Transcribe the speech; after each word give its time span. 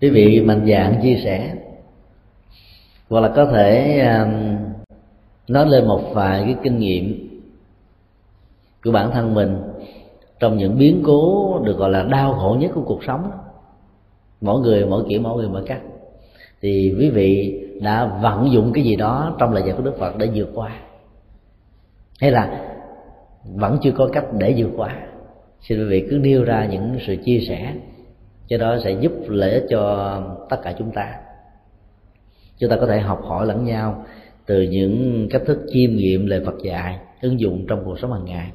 quý 0.00 0.10
vị 0.10 0.40
mạnh 0.40 0.66
dạng 0.68 1.00
chia 1.02 1.20
sẻ. 1.24 1.54
Hoặc 3.08 3.20
là 3.20 3.28
có 3.36 3.44
thể 3.44 3.98
um, 4.00 4.56
nói 5.48 5.66
lên 5.66 5.86
một 5.86 6.02
vài 6.12 6.42
cái 6.44 6.56
kinh 6.62 6.78
nghiệm 6.78 7.28
của 8.84 8.92
bản 8.92 9.10
thân 9.10 9.34
mình 9.34 9.56
trong 10.40 10.56
những 10.56 10.78
biến 10.78 11.02
cố 11.06 11.58
được 11.64 11.78
gọi 11.78 11.90
là 11.90 12.02
đau 12.02 12.34
khổ 12.34 12.56
nhất 12.60 12.70
của 12.74 12.82
cuộc 12.86 13.04
sống. 13.04 13.30
Mỗi 14.40 14.60
người, 14.60 14.86
mỗi 14.86 15.04
kiểu, 15.08 15.20
mỗi 15.20 15.36
người, 15.36 15.48
mỗi 15.48 15.62
cách. 15.66 15.80
Thì 16.60 16.94
quý 16.98 17.10
vị 17.10 17.60
đã 17.82 18.18
vận 18.22 18.52
dụng 18.52 18.72
cái 18.72 18.84
gì 18.84 18.96
đó 18.96 19.36
trong 19.38 19.52
lời 19.52 19.62
dạy 19.66 19.74
của 19.76 19.82
đức 19.82 19.98
phật 19.98 20.16
để 20.16 20.30
vượt 20.34 20.48
qua. 20.54 20.80
Hay 22.20 22.30
là 22.30 22.72
vẫn 23.54 23.78
chưa 23.82 23.92
có 23.92 24.08
cách 24.12 24.24
để 24.38 24.54
vượt 24.56 24.70
qua. 24.76 25.06
Xin 25.60 25.78
quý 25.78 25.84
vị 25.84 26.06
cứ 26.10 26.18
nêu 26.18 26.44
ra 26.44 26.66
những 26.66 26.98
sự 27.06 27.16
chia 27.24 27.40
sẻ 27.48 27.72
cái 28.48 28.58
đó 28.58 28.78
sẽ 28.84 28.96
giúp 29.00 29.12
lợi 29.28 29.50
ích 29.50 29.64
cho 29.70 30.22
tất 30.50 30.56
cả 30.62 30.74
chúng 30.78 30.90
ta. 30.90 31.14
Chúng 32.58 32.70
ta 32.70 32.76
có 32.76 32.86
thể 32.86 33.00
học 33.00 33.20
hỏi 33.22 33.46
lẫn 33.46 33.64
nhau 33.64 34.04
từ 34.46 34.62
những 34.62 35.26
cách 35.30 35.42
thức 35.46 35.58
chiêm 35.72 35.96
nghiệm 35.96 36.26
lời 36.26 36.42
Phật 36.46 36.54
dạy, 36.62 36.98
ứng 37.20 37.40
dụng 37.40 37.66
trong 37.68 37.82
cuộc 37.84 37.98
sống 37.98 38.12
hàng 38.12 38.24
ngày. 38.24 38.50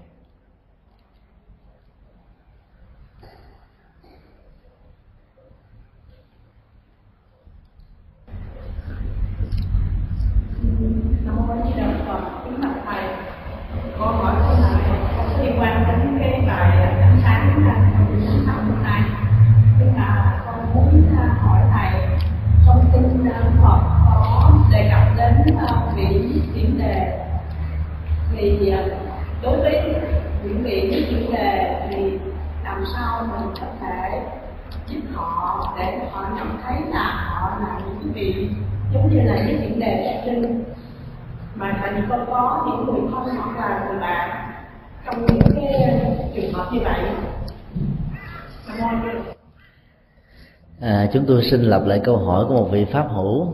Đối 29.44 29.58
với 29.58 29.82
những 30.44 30.64
vị 30.64 30.88
với 30.92 31.08
chủ 31.12 31.34
đề 31.34 31.76
thì 31.90 32.12
làm 32.64 32.84
sao 32.94 33.28
mình 33.32 33.54
có 33.62 33.68
thể 33.82 34.22
giúp 34.88 35.00
họ 35.14 35.74
để 35.80 36.00
họ 36.12 36.30
nhận 36.36 36.48
thấy 36.64 36.76
là 36.92 37.04
họ 37.04 37.60
là 37.60 37.80
những 37.80 38.14
vị 38.14 38.50
giống 38.94 39.10
như 39.10 39.22
là 39.22 39.44
những 39.48 39.62
điểm 39.62 39.80
đề 39.80 40.04
đặc 40.06 40.24
trưng 40.26 40.64
mà 41.56 41.78
thành 41.82 42.08
có 42.10 42.26
có 42.28 42.64
những 42.66 42.86
người 42.86 43.12
không 43.12 43.30
hoặc 43.38 43.70
là 43.70 43.86
người 43.90 44.00
bạn 44.00 44.52
trong 45.06 45.26
những 45.26 45.40
cái 45.56 46.02
trường 46.36 46.54
hợp 46.54 46.70
như 46.74 46.80
vậy. 46.84 47.00
À, 50.82 51.08
chúng 51.14 51.26
tôi 51.28 51.44
xin 51.44 51.62
lặp 51.62 51.86
lại 51.86 52.02
câu 52.04 52.18
hỏi 52.18 52.46
của 52.48 52.54
một 52.54 52.70
vị 52.72 52.86
pháp 52.86 53.08
hữu 53.10 53.54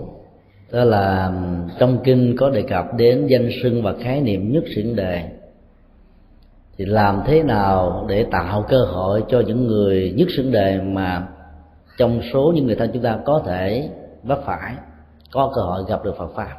đó 0.72 0.84
là 0.84 1.32
trong 1.80 1.98
kinh 2.04 2.36
có 2.38 2.50
đề 2.50 2.62
cập 2.62 2.86
đến 2.98 3.28
danh 3.28 3.50
sưng 3.64 3.84
và 3.84 3.94
khái 4.04 4.22
niệm 4.22 4.52
nhất 4.52 4.64
xuyên 4.76 4.96
đề 4.96 5.37
thì 6.78 6.86
làm 6.86 7.22
thế 7.26 7.44
nào 7.44 8.06
để 8.10 8.26
tạo 8.32 8.66
cơ 8.70 8.86
hội 8.86 9.24
cho 9.30 9.40
những 9.40 9.68
người 9.68 10.14
nhất 10.18 10.28
xứng 10.38 10.52
đề 10.52 10.82
mà 10.82 11.28
trong 11.98 12.22
số 12.34 12.52
những 12.56 12.66
người 12.66 12.76
thân 12.76 12.90
chúng 12.94 13.04
ta 13.04 13.20
có 13.26 13.42
thể 13.46 13.90
vấp 14.24 14.40
phải, 14.46 14.76
có 15.32 15.52
cơ 15.56 15.62
hội 15.62 15.84
gặp 15.88 16.04
được 16.04 16.18
Phật 16.18 16.32
pháp? 16.36 16.56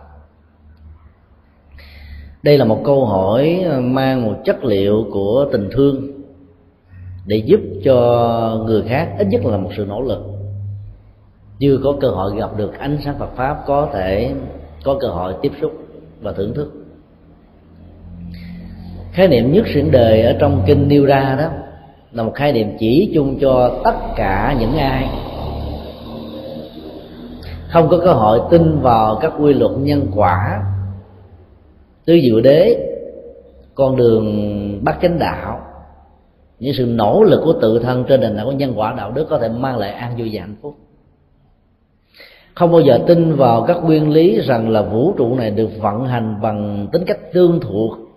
Đây 2.43 2.59
là 2.59 2.65
một 2.65 2.81
câu 2.85 3.07
hỏi 3.07 3.65
mang 3.81 4.27
một 4.27 4.37
chất 4.45 4.65
liệu 4.65 5.07
của 5.13 5.47
tình 5.53 5.69
thương 5.73 6.19
để 7.27 7.37
giúp 7.37 7.61
cho 7.85 8.65
người 8.67 8.83
khác 8.83 9.15
ít 9.19 9.27
nhất 9.31 9.45
là 9.45 9.57
một 9.57 9.71
sự 9.77 9.85
nỗ 9.89 10.03
lực. 10.03 10.19
Chưa 11.59 11.79
có 11.85 11.95
cơ 12.01 12.09
hội 12.09 12.37
gặp 12.37 12.57
được 12.57 12.79
ánh 12.79 12.99
sáng 13.05 13.19
Phật 13.19 13.31
pháp 13.37 13.63
có 13.67 13.89
thể 13.93 14.35
có 14.85 14.97
cơ 15.01 15.09
hội 15.09 15.35
tiếp 15.43 15.53
xúc 15.61 15.73
và 16.21 16.33
thưởng 16.33 16.55
thức 16.55 16.78
khái 19.19 19.29
niệm 19.29 19.53
nhất 19.53 19.67
xuyển 19.75 19.91
đời 19.91 20.23
ở 20.23 20.37
trong 20.39 20.63
kinh 20.67 20.89
nêu 20.89 21.07
ra 21.07 21.37
đó 21.39 21.49
là 22.13 22.23
một 22.23 22.33
khái 22.35 22.53
niệm 22.53 22.77
chỉ 22.79 23.11
chung 23.15 23.39
cho 23.41 23.81
tất 23.85 23.95
cả 24.17 24.57
những 24.61 24.77
ai 24.77 25.09
không 27.69 27.89
có 27.89 27.99
cơ 27.99 28.13
hội 28.13 28.41
tin 28.51 28.81
vào 28.81 29.19
các 29.23 29.33
quy 29.41 29.55
luật 29.55 29.73
nhân 29.79 30.07
quả. 30.15 30.63
Tư 32.05 32.21
diệu 32.23 32.41
đế, 32.41 32.77
con 33.75 33.97
đường 33.97 34.85
bắt 34.85 34.99
chánh 35.03 35.19
đạo, 35.19 35.61
những 36.59 36.75
sự 36.75 36.87
nỗ 36.87 37.23
lực 37.23 37.41
của 37.45 37.53
tự 37.53 37.79
thân 37.79 38.05
trên 38.09 38.21
nền 38.21 38.37
tảng 38.37 38.47
của 38.47 38.53
nhân 38.53 38.73
quả 38.77 38.95
đạo 38.97 39.13
đức 39.13 39.27
có 39.31 39.39
thể 39.39 39.49
mang 39.49 39.79
lại 39.79 39.91
an 39.91 40.15
vui 40.19 40.31
và 40.33 40.41
hạnh 40.41 40.57
phúc. 40.63 40.75
Không 42.55 42.73
bao 42.73 42.81
giờ 42.81 42.99
tin 43.07 43.37
vào 43.37 43.63
các 43.63 43.77
nguyên 43.85 44.11
lý 44.11 44.41
rằng 44.41 44.71
là 44.71 44.83
vũ 44.83 45.13
trụ 45.17 45.35
này 45.35 45.51
được 45.51 45.71
vận 45.81 46.05
hành 46.05 46.37
bằng 46.43 46.89
tính 46.93 47.05
cách 47.07 47.33
tương 47.33 47.61
thuộc 47.61 48.08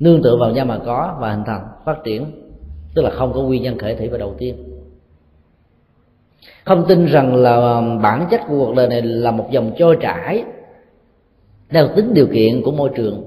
nương 0.00 0.22
tựa 0.22 0.36
vào 0.36 0.50
nhau 0.50 0.66
mà 0.66 0.78
có 0.86 1.16
và 1.20 1.30
hình 1.30 1.44
thành, 1.46 1.66
phát 1.84 1.96
triển, 2.04 2.24
tức 2.94 3.02
là 3.02 3.10
không 3.10 3.32
có 3.32 3.40
nguyên 3.40 3.62
nhân 3.62 3.78
khởi 3.78 3.94
thủy 3.94 4.08
và 4.08 4.18
đầu 4.18 4.34
tiên. 4.38 4.54
Không 6.64 6.84
tin 6.88 7.06
rằng 7.06 7.36
là 7.36 7.54
um, 7.54 8.02
bản 8.02 8.26
chất 8.30 8.40
của 8.48 8.58
cuộc 8.58 8.74
đời 8.74 8.88
này 8.88 9.02
là 9.02 9.30
một 9.30 9.46
dòng 9.50 9.72
trôi 9.78 9.96
trải 10.00 10.44
theo 11.70 11.88
tính 11.96 12.14
điều 12.14 12.26
kiện 12.26 12.62
của 12.62 12.72
môi 12.72 12.90
trường 12.96 13.24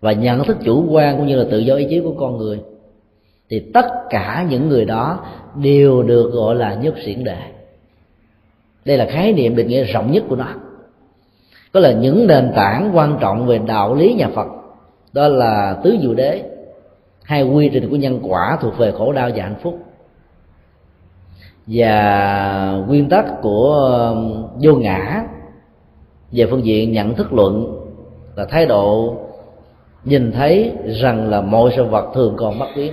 và 0.00 0.12
nhận 0.12 0.44
thức 0.44 0.56
chủ 0.64 0.86
quan 0.90 1.16
cũng 1.16 1.26
như 1.26 1.36
là 1.36 1.44
tự 1.50 1.58
do 1.58 1.74
ý 1.74 1.86
chí 1.90 2.00
của 2.00 2.14
con 2.18 2.36
người, 2.36 2.60
thì 3.50 3.70
tất 3.74 3.86
cả 4.10 4.46
những 4.50 4.68
người 4.68 4.84
đó 4.84 5.24
đều 5.54 6.02
được 6.02 6.30
gọi 6.32 6.54
là 6.54 6.74
nhất 6.74 6.94
xiển 7.04 7.24
đệ. 7.24 7.38
Đây 8.84 8.96
là 8.96 9.06
khái 9.10 9.32
niệm 9.32 9.56
định 9.56 9.68
nghĩa 9.68 9.84
rộng 9.84 10.12
nhất 10.12 10.24
của 10.28 10.36
nó. 10.36 10.48
Có 11.72 11.80
là 11.80 11.92
những 11.92 12.26
nền 12.26 12.52
tảng 12.56 12.90
quan 12.94 13.18
trọng 13.20 13.46
về 13.46 13.58
đạo 13.58 13.94
lý 13.94 14.14
nhà 14.14 14.28
phật 14.34 14.46
đó 15.14 15.28
là 15.28 15.76
tứ 15.84 15.96
diệu 16.02 16.14
đế. 16.14 16.42
Hai 17.22 17.42
quy 17.42 17.70
trình 17.72 17.90
của 17.90 17.96
nhân 17.96 18.20
quả 18.22 18.58
thuộc 18.60 18.78
về 18.78 18.92
khổ 18.92 19.12
đau 19.12 19.30
và 19.34 19.42
hạnh 19.42 19.56
phúc. 19.62 19.78
Và 21.66 22.84
nguyên 22.88 23.08
tắc 23.08 23.24
của 23.42 23.74
um, 24.12 24.46
vô 24.62 24.74
ngã 24.74 25.24
về 26.32 26.46
phương 26.50 26.64
diện 26.64 26.92
nhận 26.92 27.14
thức 27.14 27.32
luận 27.32 27.80
là 28.36 28.44
thái 28.44 28.66
độ 28.66 29.16
nhìn 30.04 30.32
thấy 30.32 30.72
rằng 30.86 31.30
là 31.30 31.40
mọi 31.40 31.72
sự 31.76 31.84
vật 31.84 32.10
thường 32.14 32.34
còn 32.36 32.58
bất 32.58 32.66
biến. 32.76 32.92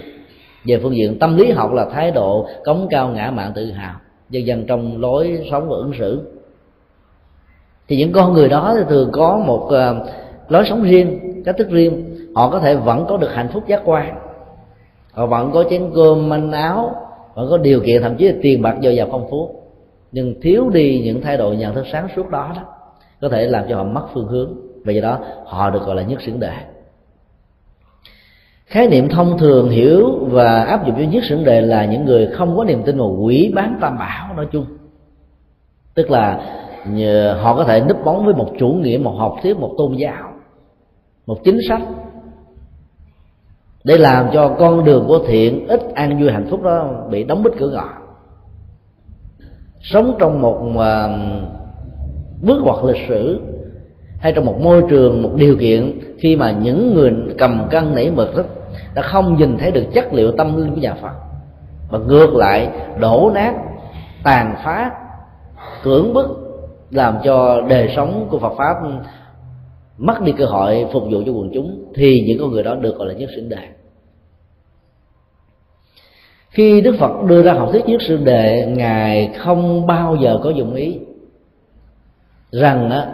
Về 0.66 0.80
phương 0.84 0.96
diện 0.96 1.20
tâm 1.20 1.38
lý 1.38 1.52
học 1.52 1.74
là 1.74 1.86
thái 1.90 2.12
độ 2.12 2.48
cống 2.66 2.88
cao 2.90 3.08
ngã 3.08 3.32
mạn 3.32 3.52
tự 3.56 3.72
hào. 3.72 3.96
Dần 4.30 4.46
dần 4.46 4.66
trong 4.68 5.02
lối 5.02 5.48
sống 5.52 5.70
và 5.70 5.76
ứng 5.76 5.94
xử. 6.00 6.22
Thì 7.88 7.98
những 7.98 8.12
con 8.12 8.34
người 8.34 8.50
đó 8.50 8.74
thì 8.78 8.84
thường 8.90 9.10
có 9.12 9.44
một 9.46 9.68
um, 9.70 10.00
lối 10.50 10.66
sống 10.70 10.84
riêng, 10.84 11.20
cách 11.46 11.56
thức 11.58 11.70
riêng 11.70 12.11
họ 12.36 12.50
có 12.50 12.60
thể 12.60 12.76
vẫn 12.76 13.06
có 13.10 13.18
được 13.18 13.34
hạnh 13.34 13.50
phúc 13.54 13.64
giác 13.68 13.82
quan. 13.86 14.18
Họ 15.12 15.26
vẫn 15.26 15.52
có 15.52 15.64
chén 15.70 15.92
cơm 15.96 16.30
manh 16.30 16.52
áo, 16.52 16.96
vẫn 17.36 17.48
có 17.50 17.58
điều 17.58 17.80
kiện, 17.86 18.02
thậm 18.02 18.18
chí 18.18 18.28
là 18.28 18.34
tiền 18.42 18.62
bạc 18.62 18.76
dồi 18.82 18.96
dào 18.96 19.08
phong 19.12 19.28
phú. 19.30 19.56
Nhưng 20.12 20.42
thiếu 20.42 20.70
đi 20.70 21.02
những 21.06 21.22
thái 21.22 21.38
độ 21.38 21.54
nhận 21.54 21.76
thức 21.76 21.86
sáng 21.92 22.08
suốt 22.16 22.30
đó 22.30 22.52
đó, 22.56 22.62
có 23.22 23.30
thể 23.30 23.48
làm 23.48 23.66
cho 23.70 23.78
họ 23.78 23.84
mất 23.84 24.08
phương 24.14 24.28
hướng. 24.28 24.54
Vì 24.86 24.94
vậy 24.94 25.02
đó, 25.02 25.20
họ 25.46 25.70
được 25.70 25.86
gọi 25.86 25.96
là 25.96 26.02
nhất 26.02 26.22
xứng 26.22 26.40
đề 26.40 26.54
khái 28.72 28.88
niệm 28.88 29.10
thông 29.10 29.38
thường 29.38 29.70
hiểu 29.70 30.18
và 30.22 30.64
áp 30.64 30.86
dụng 30.86 30.96
cho 30.98 31.04
nhất 31.04 31.24
xưởng 31.30 31.44
đề 31.44 31.62
là 31.62 31.86
những 31.86 32.06
người 32.06 32.28
không 32.28 32.58
có 32.58 32.64
niềm 32.64 32.84
tin 32.86 32.98
vào 32.98 33.18
quỷ 33.22 33.52
bán 33.56 33.78
tam 33.82 33.98
bảo 33.98 34.34
nói 34.36 34.48
chung. 34.52 34.66
Tức 35.94 36.12
là 36.12 36.40
họ 37.42 37.56
có 37.56 37.64
thể 37.64 37.82
núp 37.82 38.06
bóng 38.06 38.26
với 38.26 38.34
một 38.34 38.48
chủ 38.60 38.68
nghĩa, 38.68 38.98
một 38.98 39.12
học 39.12 39.36
thuyết, 39.44 39.58
một 39.58 39.74
tôn 39.78 39.96
giáo, 39.96 40.32
một 41.26 41.38
chính 41.44 41.60
sách 41.70 41.82
để 43.84 43.98
làm 43.98 44.30
cho 44.34 44.56
con 44.60 44.86
đường 44.86 45.06
của 45.08 45.20
thiện 45.28 45.68
ít 45.68 45.82
an 45.94 46.20
vui 46.20 46.32
hạnh 46.32 46.48
phúc 46.50 46.64
đó 46.64 46.90
bị 47.10 47.24
đóng 47.24 47.44
bít 47.44 47.54
cửa 47.60 47.70
ngõ. 47.70 47.90
Sống 49.82 50.16
trong 50.20 50.42
một 50.42 50.80
à, 50.80 51.08
bước 52.42 52.62
ngoặt 52.64 52.86
lịch 52.86 53.08
sử 53.08 53.42
hay 54.20 54.34
trong 54.34 54.46
một 54.46 54.62
môi 54.62 54.84
trường, 54.90 55.22
một 55.22 55.32
điều 55.36 55.56
kiện 55.60 56.00
khi 56.20 56.36
mà 56.36 56.52
những 56.52 56.94
người 56.94 57.14
cầm 57.38 57.68
cân 57.70 57.96
nảy 57.96 58.12
mực 58.12 58.36
đó 58.36 58.44
đã 58.96 59.02
không 59.02 59.38
nhìn 59.38 59.58
thấy 59.58 59.72
được 59.72 59.86
chất 59.94 60.14
liệu 60.14 60.32
tâm 60.32 60.58
linh 60.58 60.76
của 60.76 60.82
nhà 60.82 60.96
phật, 61.02 61.14
mà 61.92 62.00
ngược 62.00 62.36
lại 62.36 62.70
đổ 63.00 63.32
nát, 63.34 63.54
tàn 64.24 64.56
phá, 64.64 64.92
cưỡng 65.84 66.14
bức 66.14 66.28
làm 66.92 67.18
cho 67.24 67.62
đời 67.70 67.94
sống 67.96 68.28
của 68.32 68.40
phật 68.40 68.54
pháp 68.58 68.76
mất 70.02 70.22
đi 70.22 70.32
cơ 70.38 70.46
hội 70.46 70.86
phục 70.92 71.04
vụ 71.04 71.22
cho 71.26 71.32
quần 71.32 71.52
chúng 71.54 71.92
thì 71.96 72.24
những 72.28 72.40
con 72.40 72.52
người 72.52 72.64
đó 72.64 72.76
được 72.76 72.98
gọi 72.98 73.08
là 73.08 73.14
nhất 73.14 73.30
sinh 73.36 73.50
đề 73.50 73.68
khi 76.50 76.82
đức 76.82 76.96
phật 77.00 77.24
đưa 77.28 77.44
ra 77.44 77.54
học 77.54 77.70
thuyết 77.72 77.86
nhất 77.86 78.02
sư 78.02 78.18
đề 78.18 78.66
ngài 78.76 79.34
không 79.38 79.88
bao 79.88 80.16
giờ 80.16 80.40
có 80.44 80.50
dụng 80.50 80.76
ý 80.76 81.00
rằng 82.52 82.90
đó 82.90 83.06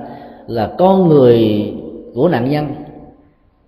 là 0.47 0.73
con 0.77 1.07
người 1.07 1.73
của 2.13 2.29
nạn 2.29 2.49
nhân. 2.49 2.67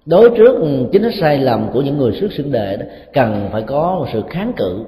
Đối 0.06 0.30
trước 0.30 0.56
chính 0.92 1.04
sách 1.04 1.13
sai 1.19 1.38
lầm 1.38 1.69
của 1.74 1.81
những 1.81 1.98
người 1.98 2.12
xuất 2.12 2.33
sinh 2.33 2.51
đề 2.51 2.77
đó, 2.77 2.86
cần 3.13 3.50
phải 3.51 3.62
có 3.62 3.95
một 4.00 4.06
sự 4.13 4.24
kháng 4.30 4.54
cự, 4.57 4.86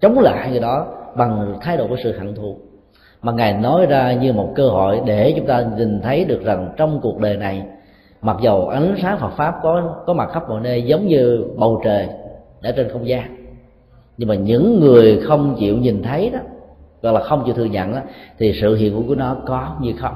chống 0.00 0.18
lại 0.18 0.50
người 0.50 0.60
đó 0.60 0.86
bằng 1.16 1.58
thái 1.60 1.76
độ 1.76 1.86
của 1.88 1.96
sự 2.02 2.18
hận 2.18 2.34
thù 2.34 2.58
mà 3.22 3.32
ngài 3.32 3.52
nói 3.52 3.86
ra 3.86 4.12
như 4.12 4.32
một 4.32 4.52
cơ 4.54 4.68
hội 4.68 5.00
để 5.06 5.34
chúng 5.36 5.46
ta 5.46 5.64
nhìn 5.76 6.00
thấy 6.00 6.24
được 6.24 6.44
rằng 6.44 6.72
trong 6.76 7.00
cuộc 7.02 7.18
đời 7.18 7.36
này 7.36 7.62
mặc 8.22 8.36
dầu 8.42 8.68
ánh 8.68 8.94
sáng 9.02 9.18
Phật 9.18 9.30
pháp 9.30 9.54
có 9.62 9.96
có 10.06 10.12
mặt 10.12 10.28
khắp 10.32 10.48
mọi 10.48 10.60
nơi 10.60 10.82
giống 10.82 11.06
như 11.06 11.44
bầu 11.56 11.80
trời 11.84 12.08
ở 12.62 12.72
trên 12.72 12.88
không 12.88 13.08
gian 13.08 13.36
nhưng 14.16 14.28
mà 14.28 14.34
những 14.34 14.80
người 14.80 15.20
không 15.20 15.56
chịu 15.58 15.76
nhìn 15.76 16.02
thấy 16.02 16.30
đó 16.30 16.38
hoặc 17.02 17.12
là 17.12 17.20
không 17.20 17.42
chịu 17.46 17.54
thừa 17.54 17.64
nhận 17.64 17.92
đó, 17.92 18.00
thì 18.38 18.52
sự 18.60 18.74
hiện 18.74 18.92
hữu 18.92 19.02
của 19.08 19.14
nó 19.14 19.36
có 19.46 19.76
như 19.80 19.92
không. 19.98 20.14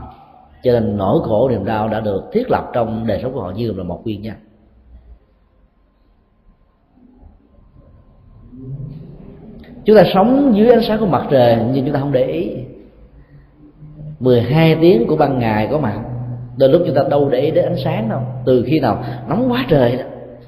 Cho 0.62 0.72
nên 0.72 0.96
nỗi 0.96 1.20
khổ 1.22 1.48
niềm 1.48 1.64
đau 1.64 1.88
đã 1.88 2.00
được 2.00 2.22
thiết 2.32 2.50
lập 2.50 2.70
trong 2.72 3.06
đời 3.06 3.20
sống 3.22 3.32
của 3.32 3.40
họ 3.40 3.50
như 3.50 3.72
là 3.72 3.84
một 3.84 4.00
nguyên 4.04 4.22
nhân. 4.22 4.34
Chúng 9.84 9.96
ta 9.96 10.02
sống 10.14 10.52
dưới 10.56 10.70
ánh 10.70 10.82
sáng 10.82 11.00
của 11.00 11.06
mặt 11.06 11.26
trời 11.30 11.58
nhưng 11.72 11.84
chúng 11.84 11.94
ta 11.94 12.00
không 12.00 12.12
để 12.12 12.24
ý. 12.26 12.63
12 14.20 14.76
tiếng 14.80 15.06
của 15.06 15.16
ban 15.16 15.38
ngày 15.38 15.68
có 15.70 15.78
mặt. 15.78 16.00
Đôi 16.56 16.68
lúc 16.68 16.82
chúng 16.86 16.94
ta 16.94 17.02
đâu 17.10 17.28
để 17.28 17.40
ý 17.40 17.50
đến 17.50 17.64
ánh 17.64 17.76
sáng 17.84 18.08
đâu. 18.08 18.20
Từ 18.46 18.64
khi 18.66 18.80
nào 18.80 19.04
nóng 19.28 19.52
quá 19.52 19.64
trời 19.68 19.96
đó, 19.96 20.04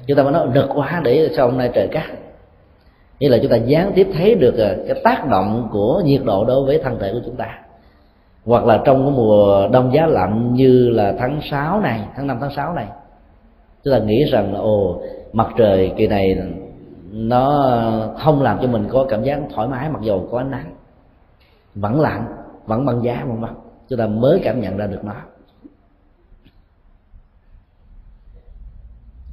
chúng 0.07 0.17
ta 0.17 0.23
mới 0.23 0.31
nói 0.31 0.47
rực 0.53 0.69
quá, 0.75 1.01
để 1.03 1.29
sao 1.35 1.49
hôm 1.49 1.57
nay 1.57 1.69
trời 1.73 1.87
cắt. 1.87 2.05
Như 3.19 3.29
là 3.29 3.37
chúng 3.41 3.51
ta 3.51 3.55
gián 3.55 3.91
tiếp 3.95 4.07
thấy 4.17 4.35
được 4.35 4.57
ờ, 4.57 4.77
cái 4.87 5.01
tác 5.03 5.27
động 5.29 5.69
của 5.71 6.01
nhiệt 6.05 6.21
độ 6.25 6.45
đối 6.45 6.65
với 6.65 6.79
thân 6.83 6.99
thể 6.99 7.13
của 7.13 7.21
chúng 7.25 7.35
ta. 7.35 7.59
Hoặc 8.45 8.65
là 8.65 8.81
trong 8.85 9.05
cái 9.05 9.11
mùa 9.15 9.67
đông 9.71 9.93
giá 9.93 10.05
lạnh 10.05 10.53
như 10.53 10.89
là 10.89 11.13
tháng 11.19 11.39
6 11.51 11.81
này, 11.81 12.01
tháng 12.15 12.27
5 12.27 12.37
tháng 12.41 12.51
6 12.55 12.73
này, 12.73 12.85
chúng 13.83 13.93
ta 13.93 13.99
nghĩ 13.99 14.23
rằng 14.31 14.53
là, 14.53 14.59
ồ, 14.59 15.01
mặt 15.33 15.47
trời 15.57 15.91
kỳ 15.97 16.07
này 16.07 16.37
nó 17.11 17.73
không 18.19 18.41
làm 18.41 18.59
cho 18.61 18.67
mình 18.67 18.87
có 18.91 19.05
cảm 19.09 19.23
giác 19.23 19.39
thoải 19.55 19.67
mái 19.67 19.89
mặc 19.89 19.99
dù 20.01 20.27
có 20.31 20.37
ánh 20.37 20.51
nắng. 20.51 20.75
Vẫn 21.75 22.01
lạnh 22.01 22.25
vẫn 22.67 22.85
băng 22.85 23.03
giá, 23.03 23.25
vân 23.27 23.41
vân. 23.41 23.49
Chúng 23.89 23.99
ta 23.99 24.07
mới 24.07 24.41
cảm 24.43 24.61
nhận 24.61 24.77
ra 24.77 24.87
được 24.87 25.03
nó. 25.03 25.15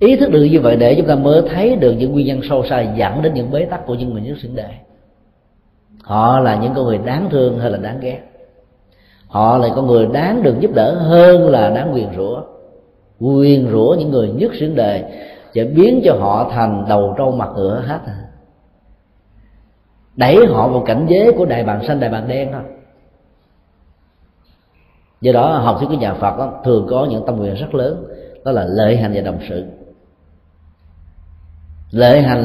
Ý 0.00 0.16
thức 0.16 0.31
được 0.31 0.44
như 0.44 0.60
vậy 0.60 0.76
để 0.76 0.94
chúng 0.94 1.06
ta 1.06 1.14
mới 1.14 1.42
thấy 1.50 1.76
được 1.76 1.92
những 1.92 2.12
nguyên 2.12 2.26
nhân 2.26 2.40
sâu 2.48 2.64
xa 2.70 2.81
dẫn 2.81 3.22
đến 3.22 3.34
những 3.34 3.50
bế 3.50 3.64
tắc 3.64 3.86
của 3.86 3.94
những 3.94 4.10
người 4.10 4.20
nước 4.20 4.36
sinh 4.42 4.54
đề 4.54 4.70
họ 6.04 6.40
là 6.40 6.56
những 6.56 6.75
con 6.75 6.84
người 6.84 6.98
đáng 6.98 7.28
thương 7.31 7.58
hay 7.58 7.70
là 7.70 7.78
đáng 7.78 8.00
ghét? 8.00 8.20
Họ 9.28 9.58
là 9.58 9.69
con 9.76 9.87
người 9.87 10.06
đáng 10.06 10.42
được 10.42 10.60
giúp 10.60 10.70
đỡ 10.75 10.94
hơn 10.94 11.48
là 11.48 11.70
đáng 11.70 11.94
quyền 11.94 12.08
rủa. 12.16 12.42
Quyền 13.20 13.70
rủa 13.70 13.96
những 13.98 14.10
người 14.10 14.28
nhất 14.28 14.52
xứng 14.60 14.75
đề 14.75 15.04
sẽ 15.54 15.64
biến 15.64 16.00
cho 16.04 16.16
họ 16.20 16.50
thành 16.52 16.84
đầu 16.88 17.14
trâu 17.19 17.30
mặt 17.30 17.48
ngựa 17.56 17.82
hết. 17.87 18.00
Đẩy 20.16 20.46
họ 20.46 20.69
vào 20.69 20.82
cảnh 20.87 21.06
giới 21.08 21.32
của 21.32 21.44
đại 21.44 21.64
bàng 21.64 21.87
xanh, 21.87 22.00
đại 22.00 22.10
bàng 22.10 22.28
đen 22.28 22.48
thôi 22.52 22.62
do 25.25 25.32
đó 25.32 25.59
học 25.59 25.76
thuyết 25.79 25.87
của 25.88 25.94
nhà 25.94 26.15
phật 26.15 26.38
đó, 26.38 26.53
thường 26.65 26.87
có 26.91 27.06
những 27.11 27.26
tâm 27.26 27.37
nguyện 27.37 27.55
rất 27.55 27.75
lớn. 27.75 28.05
Đó 28.44 28.53
là 28.53 28.65
lợi 28.65 28.97
hành 28.97 29.12
và 29.15 29.21
đồng 29.21 29.38
sự. 29.49 29.65
Lợi 31.91 32.23
hành 32.23 32.43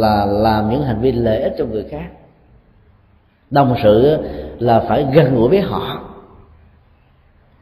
là 0.00 0.24
làm 0.26 0.70
những 0.70 0.82
hành 0.82 1.00
vi 1.00 1.12
lợi 1.12 1.42
ích 1.42 1.54
cho 1.58 1.64
người 1.64 1.84
khác. 1.90 2.10
Đồng 3.50 3.74
sự 3.82 4.18
là 4.58 4.84
phải 4.88 5.06
gần 5.12 5.34
gũi 5.36 5.48
với 5.48 5.60
họ 5.60 6.00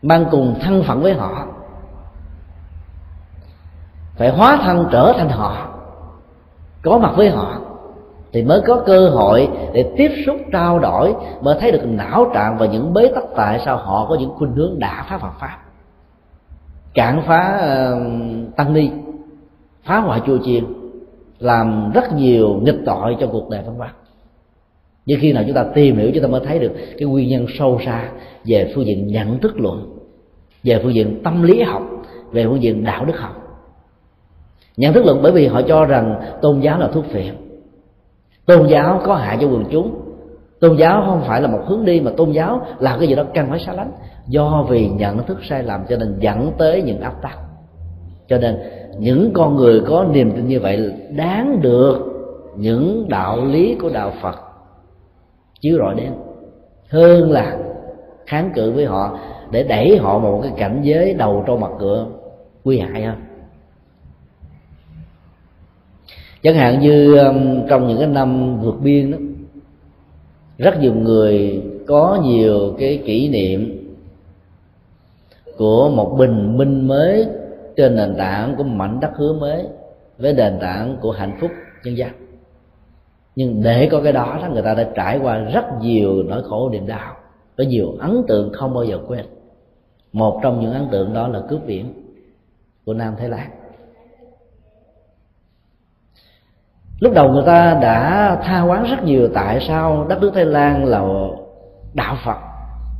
mang 0.03 0.27
cùng 0.31 0.55
thân 0.61 0.83
phận 0.83 1.03
với 1.03 1.15
họ 1.15 1.47
phải 4.17 4.31
hóa 4.31 4.59
thân 4.63 4.89
trở 4.93 5.13
thành 5.19 5.29
họ 5.29 5.69
có 6.83 6.99
mặt 6.99 7.13
với 7.17 7.31
họ 7.31 7.61
thì 8.33 8.43
mới 8.43 8.61
có 8.67 8.83
cơ 8.87 9.09
hội 9.09 9.49
để 9.73 9.85
tiếp 9.97 10.11
xúc 10.27 10.37
trao 10.53 10.79
đổi 10.79 11.15
mới 11.41 11.57
thấy 11.61 11.73
được 11.73 11.85
não 11.85 12.31
trạng 12.35 12.59
và 12.59 12.67
những 12.67 12.95
bế 12.95 13.09
tắc 13.15 13.25
tại 13.37 13.61
sao 13.65 13.77
họ 13.77 14.07
có 14.09 14.17
những 14.21 14.31
khuynh 14.31 14.53
hướng 14.53 14.79
đã 14.79 15.07
phá 15.09 15.19
Phật 15.19 15.33
pháp. 15.41 15.59
Cản 16.95 17.23
phá 17.27 17.61
uh, 17.63 18.57
tăng 18.57 18.73
ni 18.73 18.91
phá 19.85 20.01
hoại 20.01 20.21
chùa 20.27 20.39
chiền 20.45 20.65
làm 21.39 21.93
rất 21.95 22.13
nhiều 22.13 22.61
nghịch 22.63 22.79
tội 22.87 23.17
cho 23.21 23.27
cuộc 23.27 23.49
đời 23.51 23.63
văn 23.67 23.75
hóa 23.75 23.93
nhưng 25.07 25.21
khi 25.21 25.33
nào 25.33 25.45
chúng 25.47 25.55
ta 25.55 25.65
tìm 25.75 25.97
hiểu 25.97 26.11
chúng 26.15 26.23
ta 26.23 26.29
mới 26.29 26.41
thấy 26.47 26.59
được 26.59 26.73
cái 26.99 27.09
nguyên 27.09 27.29
nhân 27.29 27.47
sâu 27.59 27.81
xa 27.87 28.11
về 28.45 28.73
phương 28.75 28.87
diện 28.87 29.07
nhận 29.07 29.39
thức 29.39 29.61
luận 29.61 29.99
về 30.63 30.81
phương 30.83 30.95
diện 30.95 31.21
tâm 31.25 31.43
lý 31.43 31.63
học 31.63 31.83
về 32.33 32.47
phương 32.47 32.63
diện 32.63 32.85
đạo 32.85 33.05
đức 33.05 33.19
học. 33.19 33.37
Nhận 34.77 34.93
thức 34.93 35.05
luận 35.07 35.21
bởi 35.23 35.33
vì 35.33 35.47
họ 35.47 35.63
cho 35.63 35.85
rằng 35.85 36.21
tôn 36.43 36.61
giáo 36.61 36.79
là 36.79 36.89
thuốc 36.89 37.05
phiện 37.07 37.35
tôn 38.51 38.67
giáo 38.67 39.01
có 39.05 39.15
hại 39.15 39.39
cho 39.41 39.47
quần 39.47 39.65
chúng. 39.71 39.95
Tôn 40.61 40.77
giáo 40.77 41.03
không 41.07 41.23
phải 41.27 41.43
là 41.43 41.49
một 41.49 41.61
hướng 41.67 41.85
đi, 41.85 42.01
mà 42.01 42.11
tôn 42.17 42.31
giáo 42.31 42.67
là 42.79 42.97
cái 42.99 43.09
gì 43.09 43.15
đó 43.15 43.23
cần 43.35 43.47
phải 43.51 43.59
xa 43.59 43.73
lánh. 43.73 43.93
Do 44.27 44.67
vì 44.69 44.89
nhận 44.89 45.23
thức 45.27 45.39
sai 45.49 45.63
lầm 45.63 45.81
cho 45.89 45.97
nên 45.97 46.17
dẫn 46.19 46.53
tới 46.59 46.83
những 46.83 47.01
áp 47.01 47.23
tắc. 47.23 47.39
Cho 48.29 48.39
nên 48.39 48.59
những 48.99 49.31
con 49.35 49.57
người 49.57 49.81
có 49.81 50.05
niềm 50.13 50.33
tin 50.33 50.49
như 50.49 50.61
vậy 50.61 50.93
đáng 51.17 51.61
được 51.63 51.99
những 52.57 53.09
đạo 53.09 53.45
lý 53.45 53.77
của 53.83 53.91
đạo 53.95 54.13
phật 54.23 54.37
chiếu 55.61 55.79
rọi 55.79 55.95
đến. 55.95 56.13
Hơn 56.89 57.31
là 57.31 57.57
kháng 58.27 58.51
cự 58.55 58.73
với 58.73 58.85
họ 58.85 59.19
để 59.51 59.63
đẩy 59.63 59.99
họ 59.99 60.19
vào 60.19 60.33
một 60.33 60.41
cái 60.43 60.53
cảnh 60.57 60.81
giới 60.83 61.15
đầu 61.15 61.45
trâu 61.47 61.57
mặt 61.57 61.71
cửa 61.79 62.07
nguy 62.65 62.79
hại 62.79 63.03
hơn 63.03 63.17
chẳng 66.43 66.55
hạn 66.55 66.81
như 66.81 67.17
um, 67.17 67.67
trong 67.69 67.89
những 67.89 67.99
cái 67.99 68.07
năm 68.07 68.61
vượt 68.61 68.75
biên 68.83 69.11
đó 69.11 69.19
rất 70.59 70.81
nhiều 70.81 70.95
người 70.95 71.63
có 71.87 72.21
nhiều 72.25 72.75
cái 72.79 73.03
kỷ 73.07 73.29
niệm 73.29 73.87
của 75.57 75.91
một 75.91 76.17
bình 76.19 76.59
minh 76.59 76.89
mới 76.89 77.27
trên 77.77 77.97
nền 77.97 78.15
tảng 78.19 78.57
của 78.57 78.63
mảnh 78.63 79.01
đất 79.01 79.11
hứa 79.15 79.33
mới 79.33 79.67
với 80.19 80.33
nền 80.33 80.59
tảng 80.61 80.97
của 81.01 81.11
hạnh 81.11 81.39
phúc 81.41 81.51
nhân 81.85 81.97
dân 81.97 82.11
nhưng 83.37 83.63
để 83.63 83.89
có 83.91 84.01
cái 84.01 84.13
đó, 84.13 84.39
đó 84.43 84.49
người 84.53 84.63
ta 84.63 84.75
đã 84.75 84.91
trải 84.95 85.19
qua 85.19 85.39
rất 85.39 85.65
nhiều 85.81 86.23
nỗi 86.23 86.43
khổ 86.43 86.71
niềm 86.71 86.87
đau 86.87 87.17
có 87.59 87.65
nhiều 87.65 87.97
ấn 87.99 88.23
tượng 88.29 88.53
không 88.53 88.75
bao 88.75 88.85
giờ 88.85 88.99
quên. 89.09 89.27
Một 90.13 90.41
trong 90.43 90.61
những 90.61 90.73
ấn 90.73 90.89
tượng 90.91 91.15
đó 91.15 91.29
là 91.29 91.41
cướp 91.49 91.67
biển 91.67 91.93
của 92.85 92.95
nam 92.95 93.15
thái 93.19 93.29
lan. 93.29 93.51
Lúc 97.01 97.15
đầu 97.15 97.33
người 97.33 97.43
ta 97.47 97.79
đã 97.83 98.37
tha 98.45 98.63
quán 98.63 98.85
rất 98.91 99.05
nhiều, 99.05 99.29
tại 99.35 99.65
sao 99.69 100.07
đất 100.09 100.21
nước 100.21 100.31
thái 100.35 100.45
lan 100.45 100.85
là 100.85 101.03
đạo 101.95 102.17
phật, 102.25 102.37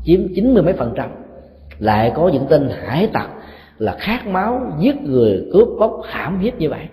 chiếm 0.05 0.21
chín 0.35 0.55
mươi 0.55 0.63
mấy 0.63 0.75
phần 0.75 0.93
trăm? 0.97 1.11
Lại 1.79 2.13
có 2.15 2.29
những 2.29 2.47
tên 2.51 2.71
hải 2.83 3.07
tặc 3.07 3.31
là 3.79 3.97
khát 4.01 4.27
máu 4.27 4.61
giết 4.79 5.03
người, 5.03 5.51
cướp 5.53 5.69
bóc, 5.79 6.01
hãm 6.05 6.41
hiếp 6.41 6.59
như 6.59 6.71
vậy. 6.71 6.89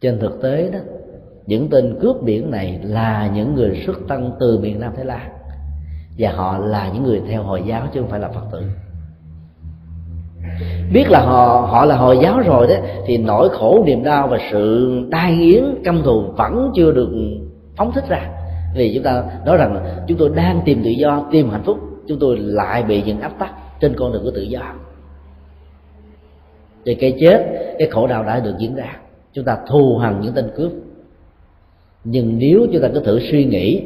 Trên 0.00 0.18
thực 0.20 0.42
tế 0.42 0.70
đó, 0.70 0.78
những 1.46 1.70
tên 1.70 1.98
cướp 2.00 2.22
biển 2.22 2.50
này 2.50 2.80
là 2.82 3.30
những 3.34 3.54
người 3.54 3.82
xuất 3.86 3.96
thân 4.08 4.32
từ 4.40 4.58
miền 4.58 4.80
nam 4.80 4.92
thái 4.96 5.04
lan, 5.04 5.28
và 6.18 6.32
họ 6.32 6.58
là 6.58 6.90
những 6.94 7.02
người 7.02 7.22
theo 7.28 7.42
hồi 7.42 7.62
giáo 7.66 7.82
chứ 7.92 8.00
không 8.00 8.10
phải 8.10 8.20
là 8.20 8.28
phật 8.28 8.44
tử 8.52 8.62
biết 10.92 11.10
là 11.10 11.20
họ 11.20 11.68
họ 11.70 11.84
là 11.84 11.96
hồi 11.96 12.18
giáo 12.22 12.40
rồi 12.40 12.66
đó, 12.66 12.74
thì 13.06 13.18
nỗi 13.18 13.48
khổ 13.48 13.82
niềm 13.86 14.04
đau 14.04 14.28
và 14.28 14.38
sự 14.52 14.90
tai 15.10 15.36
nghiến 15.36 15.64
căm 15.84 16.02
thù 16.02 16.22
vẫn 16.36 16.70
chưa 16.74 16.92
được 16.92 17.10
phóng 17.76 17.92
thích 17.92 18.04
ra. 18.08 18.30
Vì 18.74 18.94
chúng 18.94 19.04
ta 19.04 19.24
nói 19.46 19.56
rằng 19.56 19.84
chúng 20.08 20.18
tôi 20.18 20.30
đang 20.34 20.60
tìm 20.64 20.82
tự 20.84 20.90
do, 20.90 21.26
tìm 21.30 21.50
hạnh 21.50 21.62
phúc, 21.64 21.78
chúng 22.08 22.18
tôi 22.18 22.36
lại 22.38 22.82
bị 22.82 23.02
những 23.02 23.20
áp 23.20 23.38
tắc 23.38 23.52
trên 23.80 23.94
con 23.96 24.12
đường 24.12 24.22
của 24.24 24.30
tự 24.30 24.42
do. 24.42 24.60
Thì 26.84 26.94
cái 26.94 27.16
chết, 27.20 27.46
cái 27.78 27.88
khổ 27.88 28.06
đau 28.06 28.24
đã 28.24 28.40
được 28.40 28.54
diễn 28.58 28.74
ra. 28.74 28.96
Chúng 29.32 29.44
ta 29.44 29.58
thù 29.68 29.98
hằn 29.98 30.20
những 30.20 30.32
tên 30.34 30.50
cướp. 30.56 30.72
Nhưng 32.04 32.38
nếu 32.38 32.66
chúng 32.72 32.82
ta 32.82 32.88
cứ 32.94 33.00
thử 33.00 33.20
suy 33.30 33.44
nghĩ 33.44 33.82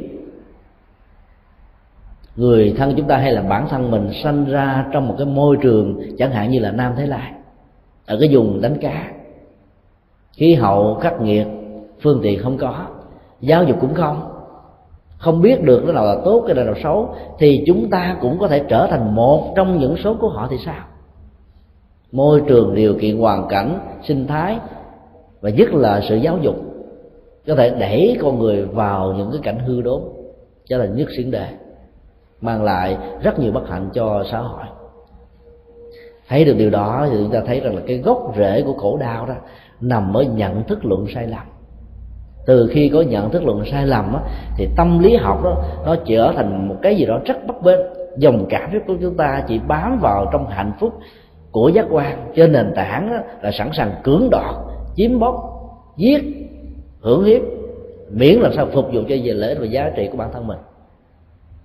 người 2.37 2.75
thân 2.76 2.95
chúng 2.97 3.07
ta 3.07 3.17
hay 3.17 3.33
là 3.33 3.43
bản 3.43 3.67
thân 3.69 3.91
mình 3.91 4.11
sanh 4.23 4.45
ra 4.45 4.87
trong 4.93 5.09
một 5.09 5.14
cái 5.19 5.26
môi 5.26 5.57
trường 5.61 6.00
chẳng 6.19 6.31
hạn 6.31 6.50
như 6.50 6.59
là 6.59 6.71
nam 6.71 6.93
thái 6.97 7.07
lai, 7.07 7.33
ở 8.07 8.17
cái 8.21 8.29
vùng 8.33 8.61
đánh 8.61 8.76
cá. 8.81 9.12
Khí 10.33 10.55
hậu 10.55 10.95
khắc 10.95 11.21
nghiệt, 11.21 11.47
phương 12.03 12.21
tiện 12.23 12.43
không 12.43 12.59
có, 12.59 12.87
giáo 13.41 13.64
dục 13.64 13.76
cũng 13.81 13.95
không. 13.95 14.31
Không 15.19 15.43
biết 15.43 15.62
được 15.62 15.83
cái 15.85 15.95
nào 15.95 16.05
là 16.05 16.17
tốt 16.25 16.45
cái 16.47 16.55
nào 16.55 16.64
là 16.64 16.75
xấu, 16.83 17.14
thì 17.38 17.64
chúng 17.67 17.91
ta 17.91 18.17
cũng 18.21 18.38
có 18.38 18.49
thể 18.49 18.62
trở 18.69 18.87
thành 18.91 19.14
một 19.14 19.53
trong 19.57 19.79
những 19.79 19.97
số 20.05 20.14
của 20.21 20.29
họ 20.29 20.49
thì 20.50 20.57
sao? 20.64 20.85
Môi 22.12 22.43
trường 22.49 22.75
điều 22.75 22.95
kiện 23.00 23.19
hoàn 23.19 23.49
cảnh, 23.49 23.79
sinh 24.03 24.26
thái, 24.26 24.59
và 25.41 25.50
nhất 25.50 25.75
là 25.75 26.00
sự 26.09 26.17
giáo 26.17 26.38
dục, 26.43 26.57
có 27.47 27.55
thể 27.55 27.71
đẩy 27.71 28.17
con 28.21 28.38
người 28.38 28.64
vào 28.64 29.14
những 29.19 29.31
cái 29.33 29.41
cảnh 29.43 29.59
hư 29.59 29.83
đốn 29.83 30.03
cho 30.69 30.79
là 30.79 30.87
nhất 30.87 31.09
xuyên 31.17 31.31
đề 31.31 31.49
mang 32.45 32.63
lại 32.65 32.97
rất 33.23 33.39
nhiều 33.39 33.53
bất 33.53 33.69
hạnh 33.69 33.91
cho 33.95 34.25
xã 34.31 34.39
hội. 34.39 34.65
Thấy 36.29 36.45
được 36.45 36.55
điều 36.59 36.71
đó 36.71 37.07
thì 37.11 37.17
chúng 37.19 37.33
ta 37.33 37.41
thấy 37.47 37.61
rằng 37.61 37.75
là 37.75 37.83
cái 37.87 37.99
gốc 37.99 38.33
rễ 38.37 38.63
của 38.63 38.73
khổ 38.73 38.97
đau 38.97 39.27
đó 39.27 39.35
nằm 39.81 40.17
ở 40.17 40.23
nhận 40.23 40.65
thức 40.65 40.85
luận 40.85 41.07
sai 41.15 41.27
lầm. 41.27 41.47
Từ 42.47 42.71
khi 42.73 42.89
có 42.89 43.03
nhận 43.03 43.31
thức 43.31 43.45
luận 43.45 43.63
sai 43.71 43.87
lầm 43.87 44.15
á, 44.15 44.21
thì 44.57 44.69
tâm 44.77 44.99
lý 44.99 45.17
học 45.17 45.45
đó 45.45 45.63
nó 45.87 45.97
trở 46.07 46.33
thành 46.37 46.69
một 46.69 46.77
cái 46.83 46.97
gì 46.97 47.05
đó 47.07 47.21
rất 47.25 47.47
bất 47.47 47.63
bênh. 47.63 47.81
Dòng 48.19 48.47
cảm 48.49 48.71
xúc 48.73 48.83
của 48.87 48.95
chúng 49.01 49.17
ta 49.17 49.45
chỉ 49.49 49.61
bám 49.69 49.99
vào 50.01 50.29
trong 50.33 50.47
hạnh 50.47 50.73
phúc 50.81 50.95
của 51.51 51.69
giác 51.69 51.87
quan. 51.91 52.33
Trên 52.35 52.53
nền 52.53 52.73
tảng 52.75 53.11
đó, 53.11 53.17
là 53.43 53.51
sẵn 53.51 53.71
sàng 53.73 53.95
cưỡng 54.05 54.29
đoạt 54.31 54.55
chiếm 54.97 55.19
bóc 55.19 55.35
giết 55.97 56.23
hưởng 57.01 57.25
hiếp 57.25 57.43
miễn 58.11 58.41
làm 58.41 58.53
sao 58.53 58.67
phục 58.73 58.85
vụ 58.93 59.01
cho 59.09 59.15
về 59.25 59.33
lợi 59.33 59.49
ích 59.49 59.59
và 59.61 59.67
giá 59.67 59.91
trị 59.97 60.09
của 60.13 60.19
bản 60.19 60.31
thân 60.33 60.47
mình 60.47 60.59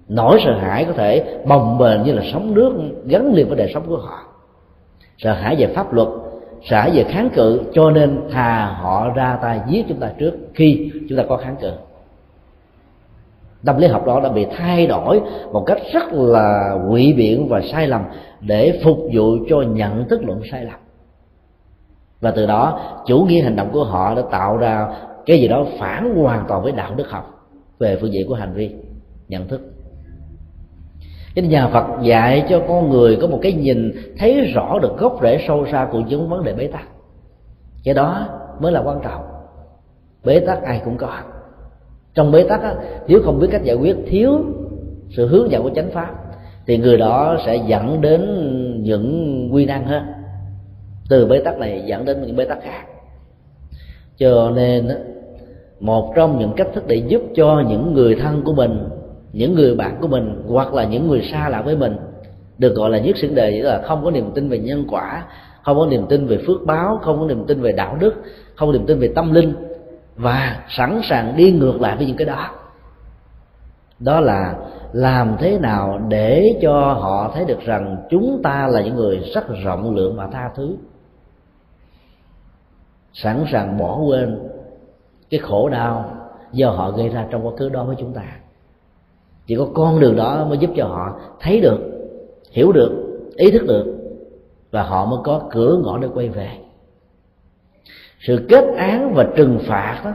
nỗi 0.10 0.40
sợ 0.46 0.58
hãi 0.60 0.86
có 0.86 0.94
thể 0.94 1.40
bồng 1.46 1.78
bềnh 1.78 2.04
như 2.04 2.14
là 2.14 2.22
sóng 2.34 2.54
nước 2.54 2.74
gắn 3.06 3.34
liền 3.34 3.48
với 3.48 3.58
đời 3.58 3.72
sống 3.74 3.84
của 3.88 3.98
họ. 3.98 4.20
Sợ 5.18 5.34
hãi 5.34 5.56
về 5.56 5.68
pháp 5.76 5.94
luật, 5.94 6.08
sợ 6.64 6.78
hãi 6.78 6.92
về 6.94 7.04
kháng 7.04 7.30
cự, 7.30 7.62
cho 7.74 7.92
nên 7.92 8.22
thà 8.32 8.66
họ 8.66 9.10
ra 9.10 9.38
tay 9.42 9.60
giết 9.68 9.86
chúng 9.90 10.00
ta 10.00 10.12
trước 10.20 10.34
khi 10.54 10.92
chúng 11.10 11.18
ta 11.18 11.24
có 11.30 11.38
kháng 11.38 11.56
cự. 11.62 11.72
Tâm 13.66 13.78
lý 13.78 13.88
học 13.88 14.06
đó 14.06 14.20
đã 14.20 14.30
bị 14.30 14.46
thay 14.58 14.88
đổi 14.88 15.22
một 15.52 15.64
cách 15.66 15.78
rất 15.94 16.04
là 16.14 16.78
quỷ 16.90 17.14
biện 17.14 17.48
và 17.48 17.62
sai 17.72 17.88
lầm 17.88 18.04
để 18.42 18.80
phục 18.84 18.98
vụ 19.14 19.38
cho 19.50 19.62
nhận 19.62 20.08
thức 20.08 20.22
luận 20.24 20.42
sai 20.52 20.66
lầm. 20.66 20.80
Và 22.22 22.32
từ 22.32 22.46
đó, 22.46 22.80
chủ 23.06 23.20
nghĩa 23.20 23.42
hành 23.42 23.56
động 23.56 23.70
của 23.72 23.84
họ 23.84 24.16
đã 24.16 24.22
tạo 24.32 24.58
ra 24.58 24.88
cái 25.26 25.40
gì 25.40 25.48
đó 25.48 25.66
phản 25.80 26.16
hoàn 26.16 26.46
toàn 26.48 26.64
với 26.64 26.72
đạo 26.72 26.94
đức 26.96 27.10
học 27.10 27.48
về 27.80 27.98
phương 28.02 28.14
diện 28.14 28.28
của 28.28 28.36
hành 28.36 28.54
vi, 28.54 28.76
nhận 29.28 29.48
thức 29.48 29.62
cái 31.42 31.50
nhà 31.50 31.68
Phật 31.68 31.86
dạy 32.02 32.46
cho 32.50 32.62
con 32.68 32.90
người 32.90 33.18
có 33.22 33.28
một 33.28 33.40
cái 33.42 33.54
nhìn 33.54 33.92
thấy 34.18 34.42
rõ 34.42 34.80
được 34.82 34.98
gốc 34.98 35.20
rễ 35.22 35.46
sâu 35.48 35.66
xa 35.72 35.88
của 35.92 36.00
những 36.00 36.30
vấn 36.30 36.44
đề 36.44 36.54
bế 36.54 36.68
tắc. 36.68 36.88
Cái 37.84 37.94
đó 37.94 38.28
mới 38.60 38.72
là 38.72 38.82
quan 38.82 39.00
trọng. 39.04 39.24
Bế 40.26 40.40
tắc 40.40 40.64
ai 40.64 40.82
cũng 40.86 40.98
có. 40.98 41.20
Trong 42.14 42.32
bế 42.32 42.44
tắc 42.44 42.62
á, 42.62 42.76
nếu 43.08 43.22
không 43.24 43.40
biết 43.40 43.48
cách 43.52 43.64
giải 43.64 43.76
quyết 43.76 43.96
thiếu 44.08 44.42
sự 45.10 45.28
hướng 45.28 45.52
dẫn 45.52 45.64
của 45.64 45.72
chánh 45.76 45.92
pháp 45.92 46.14
thì 46.68 46.78
người 46.78 46.98
đó 46.98 47.38
sẽ 47.46 47.56
dẫn 47.56 48.02
đến 48.02 48.22
những 48.84 49.50
quy 49.52 49.66
năng 49.66 49.86
hơn. 49.86 50.04
Từ 51.10 51.26
bế 51.26 51.40
tắc 51.40 51.58
này 51.58 51.84
dẫn 51.86 52.06
đến 52.06 52.22
những 52.22 52.36
bế 52.36 52.46
tắc 52.46 52.62
khác. 52.62 52.86
Cho 54.18 54.52
nên 54.56 54.90
một 55.80 56.14
trong 56.16 56.40
những 56.40 56.54
cách 56.58 56.68
thức 56.74 56.84
để 56.88 56.96
giúp 56.96 57.22
cho 57.36 57.64
những 57.70 57.94
người 57.94 58.16
thân 58.16 58.42
của 58.46 58.54
mình 58.54 58.90
những 59.34 59.56
người 59.56 59.76
bạn 59.76 59.98
của 60.02 60.08
mình 60.08 60.44
hoặc 60.48 60.74
là 60.74 60.84
những 60.84 61.08
người 61.08 61.22
xa 61.32 61.50
lạ 61.50 61.62
với 61.62 61.76
mình, 61.76 61.98
được 62.58 62.76
gọi 62.76 62.90
là 62.90 63.00
nhất 63.00 63.18
xưởng 63.18 63.36
đề 63.36 63.52
nghĩa 63.52 63.64
là 63.64 63.82
không 63.88 64.04
có 64.04 64.12
niềm 64.12 64.32
tin 64.36 64.50
về 64.50 64.60
nhân 64.60 64.86
quả, 64.90 65.24
không 65.64 65.78
có 65.78 65.86
niềm 65.86 66.06
tin 66.10 66.28
về 66.28 66.38
phước 66.48 66.66
báo, 66.66 67.00
không 67.02 67.20
có 67.20 67.26
niềm 67.26 67.46
tin 67.48 67.62
về 67.62 67.72
đạo 67.72 67.98
đức, 68.00 68.14
không 68.56 68.70
có 68.70 68.74
niềm 68.74 68.86
tin 68.86 69.00
về 69.00 69.12
tâm 69.16 69.34
linh, 69.34 69.54
và 70.16 70.64
sẵn 70.70 71.02
sàng 71.04 71.38
đi 71.38 71.52
ngược 71.52 71.82
lại 71.82 71.98
với 71.98 72.06
những 72.06 72.18
cái 72.18 72.28
đó. 72.28 72.50
Đó 74.00 74.20
là 74.20 74.56
làm 74.94 75.36
thế 75.40 75.60
nào 75.60 76.02
để 76.08 76.60
cho 76.62 76.94
họ 76.94 77.32
thấy 77.36 77.46
được 77.46 77.60
rằng 77.66 77.98
chúng 78.10 78.42
ta 78.44 78.68
là 78.68 78.82
những 78.82 78.96
người 78.96 79.18
rất 79.34 79.48
rộng 79.64 79.96
lượng 79.96 80.16
và 80.16 80.28
tha 80.28 80.50
thứ. 80.56 80.76
Sẵn 83.14 83.46
sàng 83.52 83.78
bỏ 83.78 83.98
quên 83.98 84.40
cái 85.30 85.40
khổ 85.40 85.70
đau 85.70 86.16
do 86.52 86.70
họ 86.70 86.92
gây 86.92 87.10
ra 87.10 87.26
trong 87.32 87.48
quá 87.48 87.54
khứ 87.58 87.70
đó 87.70 87.84
với 87.84 87.96
chúng 88.00 88.14
ta 88.14 88.24
chỉ 89.50 89.56
có 89.56 89.68
con 89.74 90.00
đường 90.00 90.16
đó 90.16 90.46
mới 90.50 90.58
giúp 90.58 90.70
cho 90.76 90.86
họ 90.86 91.20
thấy 91.40 91.62
được, 91.62 91.80
hiểu 92.52 92.72
được, 92.72 92.92
ý 93.36 93.52
thức 93.52 93.66
được 93.68 93.86
và 94.72 94.84
họ 94.84 95.06
mới 95.06 95.20
có 95.24 95.42
cửa 95.52 95.78
ngõ 95.84 95.98
để 95.98 96.08
quay 96.14 96.30
về. 96.30 96.50
Sự 98.20 98.46
kết 98.50 98.66
án 98.78 99.14
và 99.14 99.26
trừng 99.36 99.60
phạt 99.68 100.02
đó 100.06 100.12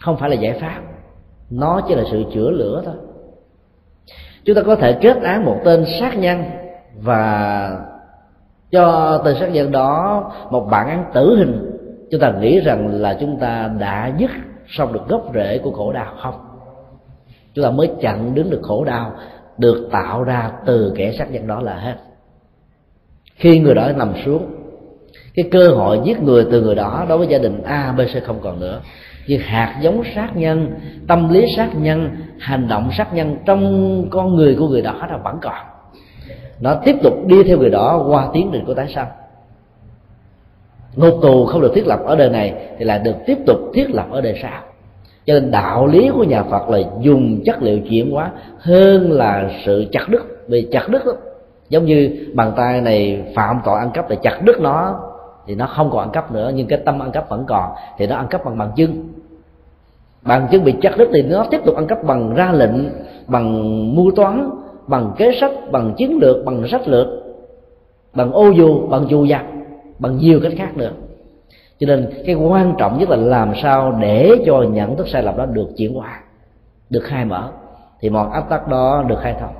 không 0.00 0.16
phải 0.16 0.30
là 0.30 0.36
giải 0.36 0.58
pháp, 0.60 0.80
nó 1.50 1.80
chỉ 1.88 1.94
là 1.94 2.02
sự 2.10 2.24
chữa 2.34 2.50
lửa 2.50 2.82
thôi. 2.84 2.94
Chúng 4.44 4.56
ta 4.56 4.62
có 4.62 4.76
thể 4.76 4.92
kết 4.92 5.22
án 5.22 5.44
một 5.44 5.60
tên 5.64 5.84
sát 6.00 6.18
nhân 6.18 6.42
và 7.00 7.78
cho 8.70 9.18
tên 9.24 9.36
sát 9.40 9.52
nhân 9.52 9.72
đó 9.72 10.30
một 10.50 10.68
bản 10.70 10.88
án 10.88 11.04
tử 11.14 11.36
hình. 11.36 11.78
Chúng 12.10 12.20
ta 12.20 12.32
nghĩ 12.40 12.60
rằng 12.60 12.88
là 13.00 13.16
chúng 13.20 13.38
ta 13.38 13.70
đã 13.78 14.12
dứt 14.18 14.30
xong 14.68 14.92
được 14.92 15.08
gốc 15.08 15.22
rễ 15.34 15.58
của 15.58 15.70
khổ 15.70 15.92
đau 15.92 16.14
không? 16.22 16.51
Chúng 17.54 17.64
ta 17.64 17.70
mới 17.70 17.90
chặn 18.00 18.34
đứng 18.34 18.50
được 18.50 18.60
khổ 18.62 18.84
đau, 18.84 19.12
được 19.58 19.88
tạo 19.92 20.22
ra 20.22 20.50
từ 20.66 20.92
kẻ 20.96 21.12
sát 21.18 21.32
nhân 21.32 21.46
đó 21.46 21.60
là 21.60 21.74
hết. 21.74 21.96
Khi 23.36 23.58
người 23.58 23.74
đó 23.74 23.92
nằm 23.96 24.12
xuống, 24.24 24.46
cái 25.34 25.48
cơ 25.52 25.68
hội 25.68 26.00
giết 26.04 26.22
người 26.22 26.46
từ 26.50 26.62
người 26.62 26.74
đó 26.74 27.06
đối 27.08 27.18
với 27.18 27.26
gia 27.26 27.38
đình 27.38 27.62
a, 27.62 27.92
b, 27.92 28.00
c 28.00 28.24
không 28.24 28.40
còn 28.42 28.60
nữa. 28.60 28.80
Nhưng 29.26 29.40
hạt 29.40 29.78
giống 29.82 30.02
sát 30.14 30.36
nhân, 30.36 30.74
tâm 31.08 31.28
lý 31.28 31.44
sát 31.56 31.70
nhân, 31.76 32.10
hành 32.38 32.68
động 32.68 32.90
sát 32.98 33.14
nhân 33.14 33.36
trong 33.46 34.04
con 34.10 34.34
người 34.34 34.56
của 34.58 34.68
người 34.68 34.82
đó 34.82 35.06
là 35.10 35.16
vẫn 35.16 35.38
còn. 35.42 35.66
Nó 36.60 36.74
tiếp 36.84 36.96
tục 37.02 37.26
đi 37.26 37.42
theo 37.42 37.58
người 37.58 37.70
đó 37.70 38.04
qua 38.08 38.28
tiến 38.32 38.50
trình 38.52 38.64
của 38.66 38.74
tái 38.74 38.88
sanh. 38.94 39.08
Ngục 40.96 41.14
tù 41.22 41.46
không 41.46 41.60
được 41.60 41.72
thiết 41.74 41.86
lập 41.86 42.00
ở 42.04 42.16
đời 42.16 42.30
này 42.30 42.54
thì 42.78 42.84
lại 42.84 42.98
được 42.98 43.14
tiếp 43.26 43.38
tục 43.46 43.58
thiết 43.74 43.90
lập 43.90 44.06
ở 44.10 44.20
đời 44.20 44.38
sau 44.42 44.62
cho 45.26 45.34
nên 45.34 45.50
đạo 45.50 45.86
lý 45.86 46.10
của 46.14 46.24
nhà 46.24 46.42
phật 46.42 46.70
là 46.70 46.78
dùng 47.00 47.40
chất 47.44 47.62
liệu 47.62 47.78
chuyển 47.78 48.10
hóa 48.10 48.30
hơn 48.58 49.12
là 49.12 49.50
sự 49.64 49.84
chặt 49.92 50.08
đứt. 50.08 50.48
Vì 50.48 50.68
chặt 50.72 50.88
đứt 50.88 51.06
đó, 51.06 51.12
giống 51.68 51.84
như 51.84 52.26
bàn 52.34 52.52
tay 52.56 52.80
này 52.80 53.22
phạm 53.34 53.60
tội 53.64 53.78
ăn 53.78 53.90
cắp 53.94 54.08
để 54.08 54.16
chặt 54.22 54.40
đứt 54.44 54.60
nó 54.60 55.00
thì 55.46 55.54
nó 55.54 55.66
không 55.66 55.90
còn 55.90 56.00
ăn 56.00 56.10
cắp 56.10 56.32
nữa. 56.32 56.52
Nhưng 56.54 56.66
cái 56.66 56.78
tâm 56.84 57.02
ăn 57.02 57.10
cắp 57.12 57.28
vẫn 57.28 57.44
còn 57.48 57.70
thì 57.98 58.06
nó 58.06 58.16
ăn 58.16 58.26
cắp 58.26 58.44
bằng 58.44 58.58
bằng 58.58 58.70
chân. 58.76 59.08
Bằng 60.22 60.48
chân 60.50 60.64
bị 60.64 60.74
chặt 60.80 60.96
đứt 60.98 61.08
thì 61.12 61.22
nó 61.22 61.44
tiếp 61.50 61.60
tục 61.64 61.76
ăn 61.76 61.86
cắp 61.86 62.04
bằng 62.04 62.34
ra 62.34 62.52
lệnh 62.52 62.90
bằng 63.26 63.96
mưu 63.96 64.10
toán 64.10 64.50
bằng 64.86 65.12
kế 65.16 65.32
sách 65.40 65.52
bằng 65.70 65.94
chiến 65.96 66.18
lược 66.20 66.44
bằng 66.44 66.68
sách 66.68 66.88
lược 66.88 67.06
bằng 68.14 68.32
ô 68.32 68.50
dù 68.50 68.86
bằng 68.88 69.06
dù 69.08 69.26
giặc 69.26 69.44
bằng 69.98 70.16
nhiều 70.18 70.40
cách 70.42 70.52
khác 70.56 70.76
nữa 70.76 70.90
cho 71.82 71.86
nên 71.86 72.10
cái 72.26 72.34
quan 72.34 72.74
trọng 72.78 72.98
nhất 72.98 73.08
là 73.08 73.16
làm 73.16 73.52
sao 73.62 73.92
để 74.00 74.30
cho 74.46 74.62
nhận 74.62 74.96
thức 74.96 75.08
sai 75.08 75.22
lầm 75.22 75.36
đó 75.36 75.46
được 75.46 75.68
chuyển 75.76 75.94
hóa 75.94 76.22
được 76.90 77.00
khai 77.04 77.24
mở. 77.24 77.52
Thì 78.00 78.10
mọi 78.10 78.28
áp 78.32 78.48
tắc 78.50 78.68
đó 78.68 79.04
được 79.08 79.18
khai 79.22 79.36
thông. 79.40 79.54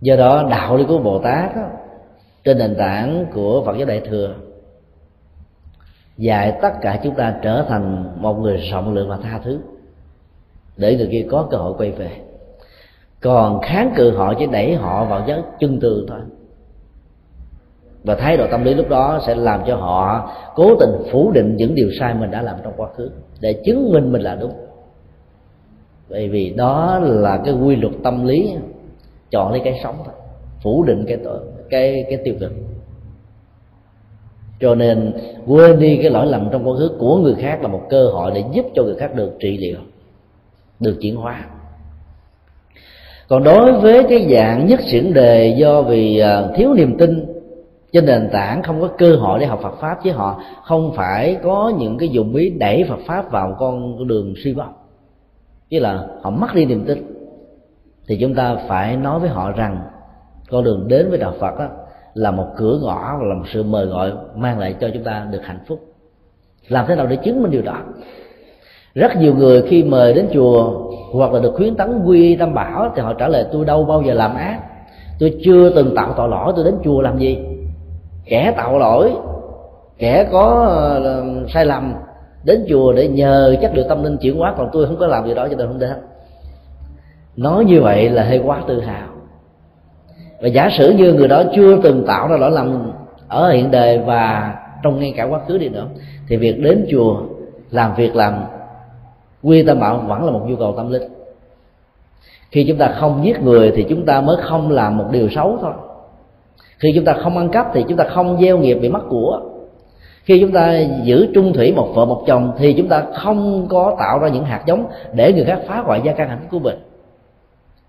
Do 0.00 0.16
đó 0.16 0.48
đạo 0.50 0.76
lý 0.76 0.84
của 0.88 0.98
bồ 0.98 1.18
tát 1.18 1.56
đó, 1.56 1.62
trên 2.44 2.58
nền 2.58 2.76
tảng 2.78 3.26
của 3.34 3.62
phật 3.66 3.76
giáo 3.76 3.86
đại 3.86 4.00
thừa 4.00 4.34
dạy 6.16 6.58
tất 6.62 6.72
cả 6.80 7.00
chúng 7.04 7.14
ta 7.14 7.38
trở 7.42 7.64
thành 7.68 8.14
một 8.22 8.34
người 8.34 8.56
rộng 8.56 8.94
lượng 8.94 9.08
và 9.08 9.18
tha 9.22 9.40
thứ 9.44 9.60
để 10.76 10.96
người 10.96 11.08
kia 11.10 11.26
có 11.30 11.48
cơ 11.50 11.56
hội 11.56 11.74
quay 11.78 11.92
về 11.92 12.20
còn 13.20 13.60
kháng 13.62 13.92
cự 13.96 14.10
họ 14.10 14.34
chỉ 14.38 14.46
đẩy 14.46 14.74
họ 14.74 15.04
vào 15.04 15.24
giới 15.26 15.42
chân 15.60 15.80
tường 15.80 16.06
thôi. 16.08 16.20
Và 18.04 18.14
thái 18.14 18.36
độ 18.36 18.46
tâm 18.50 18.64
lý 18.64 18.74
lúc 18.74 18.88
đó 18.88 19.20
sẽ 19.26 19.34
làm 19.34 19.60
cho 19.66 19.76
họ 19.76 20.30
cố 20.54 20.76
tình 20.80 21.10
phủ 21.12 21.30
định 21.30 21.56
những 21.56 21.74
điều 21.74 21.90
sai 21.98 22.14
mình 22.14 22.30
đã 22.30 22.42
làm 22.42 22.56
trong 22.64 22.72
quá 22.76 22.88
khứ 22.96 23.10
để 23.40 23.52
chứng 23.64 23.92
minh 23.92 24.12
mình 24.12 24.22
là 24.22 24.34
đúng. 24.34 24.52
Bởi 26.08 26.28
vì 26.28 26.50
đó 26.50 26.98
là 26.98 27.40
cái 27.44 27.54
quy 27.54 27.76
luật 27.76 27.94
tâm 28.04 28.26
lý, 28.26 28.54
chọn 29.30 29.52
lấy 29.52 29.60
cái 29.64 29.80
sống 29.82 29.94
thôi, 30.04 30.14
phủ 30.62 30.84
định 30.84 31.04
cái 31.08 31.16
tội, 31.24 31.40
cái 31.70 32.04
cái 32.10 32.18
tiêu 32.24 32.34
cực. 32.40 32.52
Cho 34.60 34.74
nên 34.74 35.12
quên 35.46 35.78
đi 35.78 35.98
cái 36.02 36.10
lỗi 36.10 36.26
lầm 36.26 36.48
trong 36.52 36.68
quá 36.68 36.76
khứ 36.78 36.90
của 36.98 37.16
người 37.16 37.34
khác 37.34 37.62
là 37.62 37.68
một 37.68 37.82
cơ 37.90 38.08
hội 38.08 38.30
để 38.34 38.44
giúp 38.52 38.66
cho 38.74 38.82
người 38.82 38.96
khác 38.96 39.14
được 39.14 39.32
trị 39.40 39.58
liệu, 39.58 39.78
được 40.80 40.96
chuyển 41.00 41.16
hóa 41.16 41.46
còn 43.28 43.44
đối 43.44 43.72
với 43.72 44.06
cái 44.08 44.28
dạng 44.30 44.66
nhất 44.66 44.80
chuyển 44.90 45.14
đề 45.14 45.54
do 45.58 45.82
vì 45.82 46.18
à, 46.18 46.42
thiếu 46.56 46.74
niềm 46.74 46.98
tin 46.98 47.36
trên 47.92 48.06
nền 48.06 48.28
tảng 48.32 48.62
không 48.62 48.80
có 48.80 48.88
cơ 48.98 49.16
hội 49.16 49.40
để 49.40 49.46
học 49.46 49.60
Phật 49.62 49.74
pháp, 49.80 49.98
chứ 50.04 50.12
họ 50.12 50.42
không 50.62 50.92
phải 50.96 51.38
có 51.42 51.72
những 51.78 51.98
cái 51.98 52.08
dụng 52.08 52.34
ý 52.34 52.50
đẩy 52.50 52.84
Phật 52.88 52.98
pháp 53.06 53.30
vào 53.30 53.56
con 53.58 54.06
đường 54.08 54.34
suy 54.44 54.52
vọng. 54.52 54.72
Chứ 55.70 55.78
là 55.78 56.06
họ 56.22 56.30
mất 56.30 56.54
đi 56.54 56.64
niềm 56.64 56.84
tin. 56.86 57.06
Thì 58.08 58.18
chúng 58.20 58.34
ta 58.34 58.56
phải 58.68 58.96
nói 58.96 59.20
với 59.20 59.28
họ 59.28 59.52
rằng, 59.52 59.80
con 60.50 60.64
đường 60.64 60.88
đến 60.88 61.10
với 61.10 61.18
đạo 61.18 61.34
Phật 61.40 61.58
đó 61.58 61.68
là 62.14 62.30
một 62.30 62.46
cửa 62.56 62.78
ngõ 62.82 63.16
và 63.20 63.26
là 63.26 63.34
một 63.34 63.44
sự 63.52 63.62
mời 63.62 63.86
gọi 63.86 64.12
mang 64.34 64.58
lại 64.58 64.74
cho 64.80 64.88
chúng 64.94 65.04
ta 65.04 65.26
được 65.30 65.40
hạnh 65.44 65.60
phúc. 65.66 65.80
Làm 66.68 66.84
thế 66.88 66.96
nào 66.96 67.06
để 67.06 67.16
chứng 67.16 67.42
minh 67.42 67.50
điều 67.52 67.62
đó? 67.62 67.78
Rất 68.96 69.16
nhiều 69.16 69.34
người 69.34 69.62
khi 69.62 69.84
mời 69.84 70.12
đến 70.14 70.28
chùa 70.32 70.72
hoặc 71.12 71.32
là 71.32 71.40
được 71.40 71.52
khuyến 71.56 71.74
tấn 71.74 72.02
quy 72.04 72.36
tâm 72.36 72.54
bảo 72.54 72.92
thì 72.96 73.02
họ 73.02 73.12
trả 73.12 73.28
lời, 73.28 73.46
tôi 73.52 73.64
đâu 73.64 73.84
bao 73.84 74.02
giờ 74.02 74.14
làm 74.14 74.34
ác. 74.34 74.58
Tôi 75.18 75.38
chưa 75.44 75.70
từng 75.70 75.94
tạo 75.96 76.14
tội 76.16 76.28
lỗi, 76.28 76.52
tôi 76.56 76.64
đến 76.64 76.74
chùa 76.84 77.00
làm 77.00 77.18
gì? 77.18 77.38
Kẻ 78.24 78.54
tạo 78.56 78.78
lỗi, 78.78 79.12
kẻ 79.98 80.28
có 80.32 80.66
ờ, 81.04 81.24
sai 81.48 81.66
lầm, 81.66 81.94
đến 82.44 82.64
chùa 82.68 82.92
để 82.92 83.08
nhờ 83.08 83.56
chất 83.62 83.70
liệu 83.74 83.84
tâm 83.88 84.04
linh 84.04 84.16
chuyển 84.16 84.38
hóa, 84.38 84.54
còn 84.58 84.68
tôi 84.72 84.86
không 84.86 84.96
có 84.96 85.06
làm 85.06 85.26
gì 85.26 85.34
đó 85.34 85.48
cho 85.50 85.56
nên 85.56 85.66
không 85.66 85.78
đến. 85.78 85.90
Nói 87.36 87.64
như 87.64 87.80
vậy 87.80 88.10
là 88.10 88.24
hơi 88.24 88.40
quá 88.44 88.62
tự 88.68 88.80
hào. 88.80 89.08
Và 90.40 90.48
giả 90.48 90.68
sử 90.78 90.90
như 90.90 91.12
người 91.12 91.28
đó 91.28 91.42
chưa 91.56 91.76
từng 91.82 92.04
tạo 92.06 92.28
ra 92.28 92.36
lỗi 92.36 92.50
lầm 92.50 92.92
ở 93.28 93.50
hiện 93.50 93.70
đời 93.70 93.98
và 93.98 94.54
trong 94.82 95.00
ngay 95.00 95.14
cả 95.16 95.24
quá 95.24 95.40
khứ 95.48 95.58
đi 95.58 95.68
nữa, 95.68 95.86
thì 96.28 96.36
việc 96.36 96.62
đến 96.62 96.86
chùa 96.90 97.16
làm 97.70 97.94
việc 97.94 98.16
làm 98.16 98.34
quy 99.46 99.62
tâm 99.62 99.80
bảo 99.80 100.04
vẫn 100.08 100.24
là 100.24 100.30
một 100.30 100.42
nhu 100.46 100.56
cầu 100.56 100.74
tâm 100.76 100.90
linh. 100.90 101.02
Khi 102.50 102.64
chúng 102.68 102.78
ta 102.78 102.94
không 102.98 103.20
giết 103.24 103.42
người 103.42 103.72
thì 103.76 103.86
chúng 103.88 104.06
ta 104.06 104.20
mới 104.20 104.36
không 104.42 104.70
làm 104.70 104.96
một 104.96 105.04
điều 105.10 105.28
xấu 105.28 105.58
thôi. 105.60 105.72
Khi 106.78 106.92
chúng 106.94 107.04
ta 107.04 107.12
không 107.12 107.38
ăn 107.38 107.48
cắp 107.48 107.66
thì 107.74 107.84
chúng 107.88 107.96
ta 107.96 108.04
không 108.04 108.38
gieo 108.40 108.58
nghiệp 108.58 108.74
bị 108.74 108.88
mất 108.88 109.02
của. 109.08 109.40
Khi 110.24 110.40
chúng 110.40 110.52
ta 110.52 110.80
giữ 111.02 111.28
trung 111.34 111.52
thủy 111.52 111.72
một 111.72 111.88
vợ 111.94 112.04
một 112.04 112.24
chồng 112.26 112.52
thì 112.58 112.72
chúng 112.72 112.88
ta 112.88 113.04
không 113.14 113.66
có 113.68 113.96
tạo 113.98 114.18
ra 114.18 114.28
những 114.28 114.44
hạt 114.44 114.62
giống 114.66 114.84
để 115.12 115.32
người 115.32 115.44
khác 115.44 115.60
phá 115.66 115.78
hoại 115.78 116.00
gia 116.04 116.12
căn 116.12 116.28
hạnh 116.28 116.38
phúc 116.40 116.48
của 116.50 116.58
mình. 116.58 116.78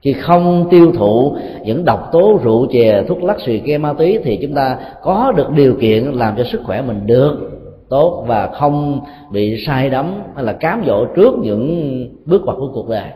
Khi 0.02 0.14
không 0.14 0.68
tiêu 0.70 0.92
thụ 0.98 1.36
những 1.64 1.86
độc 1.86 2.10
tố, 2.12 2.40
rượu 2.44 2.68
chè, 2.72 3.04
thuốc 3.08 3.24
lắc, 3.24 3.42
xì 3.42 3.60
ke, 3.60 3.78
ma 3.78 3.94
túy 3.94 4.20
thì 4.24 4.40
chúng 4.42 4.54
ta 4.54 4.78
có 5.02 5.34
được 5.36 5.50
điều 5.50 5.76
kiện 5.82 6.04
làm 6.04 6.36
cho 6.38 6.44
sức 6.44 6.62
khỏe 6.66 6.82
mình 6.82 7.02
được 7.06 7.57
tốt 7.89 8.24
và 8.27 8.48
không 8.48 9.00
bị 9.32 9.63
sai 9.65 9.89
đắm 9.89 10.13
hay 10.36 10.44
là 10.44 10.53
cám 10.53 10.84
dỗ 10.88 11.06
trước 11.06 11.34
những 11.41 12.08
bước 12.25 12.41
ngoặt 12.46 12.58
của 12.60 12.72
cuộc 12.74 12.89
đời. 12.89 13.10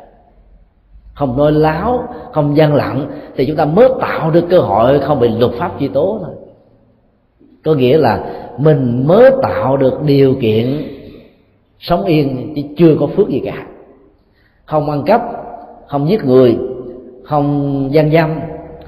Không 1.13 1.37
nói 1.37 1.51
láo, 1.51 2.03
không 2.31 2.57
gian 2.57 2.75
lặng 2.75 3.07
thì 3.35 3.45
chúng 3.45 3.55
ta 3.55 3.65
mới 3.65 3.89
tạo 3.99 4.31
được 4.31 4.45
cơ 4.49 4.59
hội 4.59 4.99
không 4.99 5.19
bị 5.19 5.27
luật 5.29 5.51
pháp 5.53 5.71
truy 5.79 5.87
tố 5.87 6.19
thôi. 6.21 6.35
Có 7.63 7.73
nghĩa 7.73 7.97
là 7.97 8.23
mình 8.57 9.07
mới 9.07 9.31
tạo 9.41 9.77
được 9.77 10.01
điều 10.03 10.35
kiện 10.41 10.81
sống 11.79 12.03
yên 12.03 12.53
chứ 12.55 12.61
chưa 12.77 12.95
có 12.99 13.07
phước 13.07 13.29
gì 13.29 13.41
cả. 13.45 13.65
Không 14.65 14.89
ăn 14.89 15.03
cắp, 15.03 15.21
không 15.87 16.09
giết 16.09 16.25
người, 16.25 16.57
không 17.23 17.89
gian 17.91 18.11
dâm, 18.11 18.39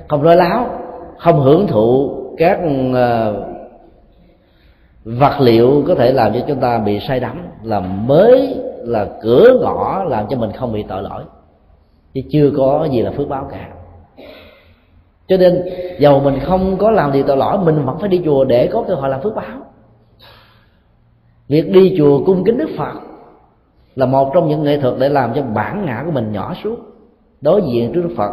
không 0.07 0.23
nói 0.23 0.35
láo, 0.35 0.67
không 1.17 1.39
hưởng 1.39 1.67
thụ 1.67 2.11
các 2.37 2.59
ờ, 2.93 3.33
vật 5.05 5.39
liệu 5.39 5.83
có 5.87 5.95
thể 5.95 6.11
làm 6.11 6.33
cho 6.33 6.39
chúng 6.47 6.59
ta 6.59 6.77
bị 6.77 6.99
say 6.99 7.19
đắm 7.19 7.47
là 7.63 7.79
mới, 7.79 8.55
là 8.77 9.07
cửa 9.21 9.57
ngõ, 9.61 10.03
làm 10.03 10.25
cho 10.29 10.37
mình 10.37 10.51
không 10.51 10.73
bị 10.73 10.83
tội 10.83 11.03
lỗi. 11.03 11.23
Chứ 12.13 12.21
chưa 12.31 12.51
có 12.57 12.87
gì 12.91 13.01
là 13.01 13.11
phước 13.11 13.29
báo 13.29 13.47
cả. 13.51 13.69
Cho 15.27 15.37
nên, 15.37 15.63
dầu 15.99 16.19
mình 16.19 16.39
không 16.39 16.77
có 16.77 16.91
làm 16.91 17.13
gì 17.13 17.23
tội 17.27 17.37
lỗi, 17.37 17.57
mình 17.57 17.85
vẫn 17.85 17.97
phải 17.99 18.09
đi 18.09 18.21
chùa 18.25 18.43
để 18.43 18.67
có 18.67 18.83
cơ 18.87 18.95
hội 18.95 19.09
làm 19.09 19.21
phước 19.21 19.35
báo. 19.35 19.59
Việc 21.47 21.71
đi 21.71 21.95
chùa 21.97 22.25
cung 22.25 22.43
kính 22.43 22.57
đức 22.57 22.69
phật 22.77 22.93
là 23.95 24.05
một 24.05 24.31
trong 24.33 24.47
những 24.47 24.63
nghệ 24.63 24.79
thuật 24.79 24.93
để 24.99 25.09
làm 25.09 25.33
cho 25.33 25.41
bản 25.41 25.85
ngã 25.85 26.03
của 26.05 26.11
mình 26.11 26.31
nhỏ 26.31 26.53
xuống. 26.63 26.79
Đối 27.41 27.61
diện 27.61 27.93
trước 27.93 28.01
đức 28.01 28.13
phật 28.17 28.31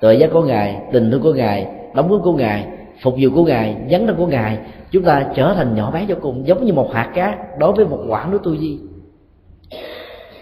tội 0.00 0.18
giác 0.18 0.30
của 0.32 0.42
ngài, 0.42 0.82
tình 0.92 1.10
thương 1.10 1.22
của 1.22 1.32
ngài, 1.32 1.66
đóng 1.94 2.08
góp 2.08 2.20
của 2.24 2.32
ngài 2.32 2.77
phục 3.02 3.14
vụ 3.20 3.28
của 3.34 3.44
ngài 3.44 3.76
dấn 3.90 4.06
thân 4.06 4.16
của 4.16 4.26
ngài, 4.26 4.58
chúng 4.90 5.02
ta 5.02 5.26
trở 5.34 5.54
thành 5.54 5.74
nhỏ 5.74 5.90
bé 5.90 6.04
vô 6.08 6.14
cùng, 6.20 6.46
giống 6.46 6.64
như 6.64 6.72
một 6.72 6.92
hạt 6.92 7.10
cát 7.14 7.58
đối 7.58 7.72
với 7.72 7.86
một 7.86 7.98
quả 8.08 8.28
nước 8.30 8.40
tu 8.44 8.56
di 8.56 8.78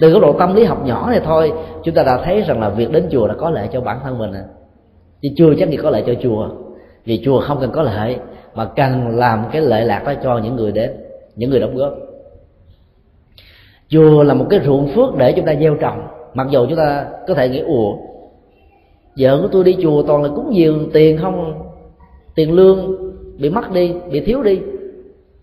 từ 0.01 0.11
góc 0.11 0.23
độ 0.23 0.33
tâm 0.33 0.55
lý 0.55 0.65
học 0.65 0.85
nhỏ 0.85 1.11
này 1.11 1.21
thôi, 1.25 1.53
chúng 1.85 1.95
ta 1.95 2.03
đã 2.03 2.21
thấy 2.25 2.43
rằng 2.43 2.61
là 2.61 2.69
việc 2.69 2.93
đến 2.93 3.09
chùa 3.11 3.27
là 3.27 3.35
có 3.35 3.51
lợi 3.51 3.69
cho 3.73 3.81
bản 3.81 3.99
thân 4.05 4.19
mình 4.19 4.33
à. 4.33 4.45
chứ 5.23 5.29
chưa 5.37 5.55
chắc 5.59 5.71
gì 5.71 5.77
có 5.77 5.91
lợi 5.91 6.05
cho 6.07 6.15
chùa, 6.23 6.49
vì 7.05 7.23
chùa 7.25 7.41
không 7.41 7.59
cần 7.61 7.71
có 7.73 7.83
lợi 7.83 8.17
mà 8.55 8.65
cần 8.65 9.09
làm 9.09 9.45
cái 9.53 9.63
lợi 9.63 9.85
lạc 9.85 10.03
đó 10.05 10.13
cho 10.23 10.39
những 10.39 10.57
người 10.57 10.73
đến, 10.73 10.91
những 11.37 11.51
người 11.51 11.61
đóng 11.61 11.77
góp 11.77 11.95
chùa 13.89 14.23
là 14.23 14.35
một 14.35 14.47
cái 14.51 14.61
ruộng 14.65 14.89
phước 14.89 15.17
để 15.17 15.33
chúng 15.33 15.45
ta 15.45 15.55
gieo 15.55 15.75
trồng, 15.75 16.07
mặc 16.35 16.47
dù 16.51 16.67
chúng 16.67 16.79
ta 16.79 17.07
có 17.29 17.35
thể 17.35 17.49
nghĩ, 17.49 17.61
ủa 17.61 17.97
vợ 19.19 19.39
của 19.43 19.49
tôi 19.53 19.65
đi 19.65 19.77
chùa 19.83 20.03
toàn 20.03 20.23
là 20.23 20.29
cúng 20.29 20.57
dường 20.57 20.91
tiền 20.93 21.19
không 21.19 21.66
tiền 22.37 22.53
lương 22.53 22.97
bị 23.39 23.51
mất 23.51 23.73
đi, 23.73 23.95
bị 24.11 24.21
thiếu 24.21 24.43
đi. 24.43 24.61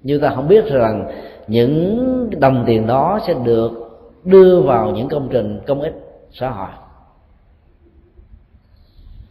Nhưng 0.02 0.22
ta 0.22 0.30
không 0.36 0.48
biết 0.48 0.66
rằng 0.66 1.12
những 1.48 2.30
đồng 2.40 2.64
tiền 2.68 2.88
đó 2.88 3.20
sẽ 3.28 3.34
được 3.44 3.72
đưa 4.24 4.62
vào 4.62 4.92
những 4.92 5.08
công 5.08 5.29
trình 5.32 5.60
công 5.68 5.82
ích 5.82 5.94
xã 6.32 6.50
hội. 6.50 6.70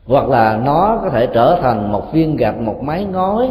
Hoặc 0.07 0.29
là 0.29 0.61
nó 0.65 1.01
có 1.03 1.11
thể 1.11 1.27
trở 1.27 1.59
thành 1.63 1.93
một 1.93 2.13
viên 2.13 2.37
gạch, 2.37 2.59
một 2.59 2.83
mái 2.83 3.05
ngói, 3.05 3.51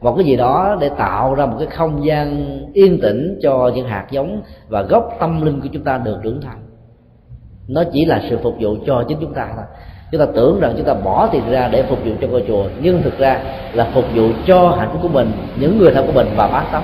một 0.00 0.14
cái 0.16 0.24
gì 0.24 0.36
đó 0.36 0.76
để 0.80 0.88
tạo 0.88 1.34
ra 1.34 1.46
một 1.46 1.56
cái 1.58 1.66
không 1.66 2.04
gian 2.06 2.48
yên 2.72 3.00
tĩnh 3.02 3.38
cho 3.42 3.70
những 3.74 3.86
hạt 3.86 4.06
giống 4.10 4.42
và 4.68 4.82
gốc 4.82 5.16
tâm 5.20 5.42
linh 5.42 5.60
của 5.60 5.68
chúng 5.72 5.84
ta 5.84 5.98
được 5.98 6.18
trưởng 6.22 6.40
thành. 6.40 6.58
Nó 7.68 7.82
chỉ 7.92 8.04
là 8.04 8.22
sự 8.30 8.38
phục 8.42 8.54
vụ 8.60 8.76
cho 8.86 9.04
chính 9.08 9.18
chúng 9.20 9.34
ta 9.34 9.52
thôi 9.56 9.64
chúng 10.12 10.18
ta 10.18 10.26
tưởng 10.34 10.60
rằng 10.60 10.74
chúng 10.76 10.86
ta 10.86 10.94
bỏ 10.94 11.28
tiền 11.32 11.42
ra 11.50 11.68
để 11.72 11.82
phục 11.82 11.98
vụ 12.04 12.12
cho 12.20 12.28
ngôi 12.28 12.44
chùa, 12.48 12.64
nhưng 12.82 13.02
thực 13.02 13.18
ra 13.18 13.42
là 13.72 13.90
phục 13.94 14.04
vụ 14.14 14.28
cho 14.46 14.68
hạnh 14.68 14.88
phúc 14.92 15.00
của 15.02 15.08
mình, 15.08 15.32
những 15.60 15.78
người 15.78 15.92
thân 15.94 16.06
của 16.06 16.12
mình 16.12 16.26
và 16.36 16.48
bác 16.48 16.68
tấm 16.72 16.82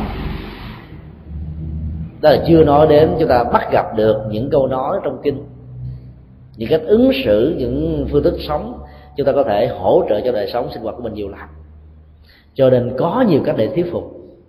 đó 2.21 2.31
là 2.31 2.43
chưa 2.47 2.65
nói 2.65 2.87
đến 2.87 3.11
chúng 3.19 3.29
ta 3.29 3.45
bắt 3.45 3.73
gặp 3.73 3.97
được 3.97 4.17
những 4.31 4.51
câu 4.51 4.67
nói 4.67 4.99
trong 5.05 5.19
kinh, 5.23 5.45
những 6.57 6.69
cách 6.71 6.83
ứng 6.87 7.11
xử, 7.25 7.55
những 7.59 8.07
phương 8.11 8.23
thức 8.23 8.35
sống. 8.49 8.79
Chúng 9.17 9.27
ta 9.27 9.33
có 9.33 9.43
thể 9.43 9.67
hỗ 9.67 10.05
trợ 10.09 10.21
cho 10.25 10.33
đời 10.33 10.51
sống 10.53 10.69
sinh 10.73 10.83
hoạt 10.83 10.97
của 10.97 11.03
mình 11.03 11.15
nhiều 11.15 11.29
lắm 11.29 11.49
cho 12.57 12.71
nên 12.71 12.93
có 12.99 13.25
nhiều 13.29 13.41
cách 13.45 13.55
để 13.59 13.69
thuyết 13.75 13.93
phục, 13.93 14.05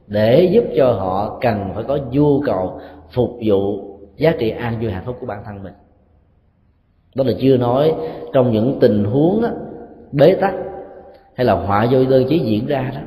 để 0.07 0.49
giúp 0.51 0.63
cho 0.77 0.91
họ 0.91 1.39
cần 1.41 1.71
phải 1.75 1.83
có 1.83 1.97
nhu 2.11 2.41
cầu 2.45 2.79
phục 3.11 3.29
vụ 3.45 3.79
giá 4.15 4.33
trị 4.39 4.49
an 4.49 4.79
vui 4.81 4.91
hạnh 4.91 5.03
phúc 5.05 5.17
của 5.19 5.25
bản 5.25 5.43
thân 5.45 5.63
mình 5.63 5.73
đó 7.17 7.23
là 7.23 7.33
chưa 7.39 7.57
nói 7.57 7.93
trong 8.33 8.51
những 8.51 8.77
tình 8.79 9.03
huống 9.03 9.41
đó, 9.41 9.49
bế 10.11 10.33
tắc 10.33 10.53
hay 11.35 11.45
là 11.45 11.53
họa 11.53 11.87
vô 11.91 12.05
đơn 12.05 12.25
chí 12.29 12.39
diễn 12.39 12.67
ra 12.67 12.91
đó 12.95 13.01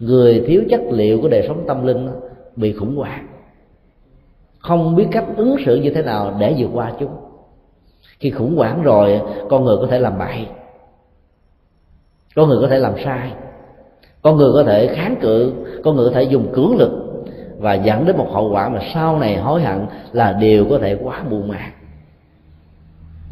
người 0.00 0.44
thiếu 0.46 0.62
chất 0.70 0.80
liệu 0.90 1.20
của 1.20 1.28
đời 1.28 1.44
sống 1.48 1.64
tâm 1.66 1.86
linh 1.86 2.06
đó, 2.06 2.12
bị 2.56 2.72
khủng 2.72 2.96
hoảng. 2.96 3.26
Không 4.58 4.96
biết 4.96 5.06
cách 5.10 5.24
ứng 5.36 5.56
xử 5.66 5.76
như 5.76 5.90
thế 5.90 6.02
nào 6.02 6.36
để 6.40 6.54
vượt 6.58 6.70
qua 6.74 6.92
chúng. 7.00 7.10
Khi 8.18 8.30
khủng 8.30 8.56
hoảng 8.56 8.82
rồi 8.82 9.20
con 9.48 9.64
người 9.64 9.76
có 9.80 9.86
thể 9.86 9.98
làm 9.98 10.18
bậy 10.18 10.46
con 12.34 12.48
người 12.48 12.58
có 12.60 12.68
thể 12.68 12.78
làm 12.78 12.94
sai 13.04 13.32
con 14.22 14.36
người 14.36 14.50
có 14.54 14.64
thể 14.64 14.86
kháng 14.86 15.16
cự 15.20 15.52
con 15.84 15.96
người 15.96 16.08
có 16.08 16.14
thể 16.14 16.22
dùng 16.22 16.52
cưỡng 16.52 16.76
lực 16.78 16.90
và 17.58 17.74
dẫn 17.74 18.06
đến 18.06 18.16
một 18.16 18.28
hậu 18.32 18.50
quả 18.52 18.68
mà 18.68 18.80
sau 18.94 19.18
này 19.18 19.36
hối 19.36 19.62
hận 19.62 19.86
là 20.12 20.32
điều 20.32 20.66
có 20.70 20.78
thể 20.78 20.96
quá 21.02 21.24
buồn 21.30 21.48
màng 21.48 21.72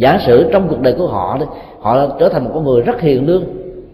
giả 0.01 0.19
sử 0.27 0.51
trong 0.53 0.69
cuộc 0.69 0.81
đời 0.81 0.95
của 0.99 1.07
họ 1.07 1.39
họ 1.81 2.07
trở 2.19 2.29
thành 2.29 2.45
một 2.45 2.51
con 2.55 2.65
người 2.65 2.83
rất 2.83 3.01
hiền 3.01 3.27
lương, 3.27 3.45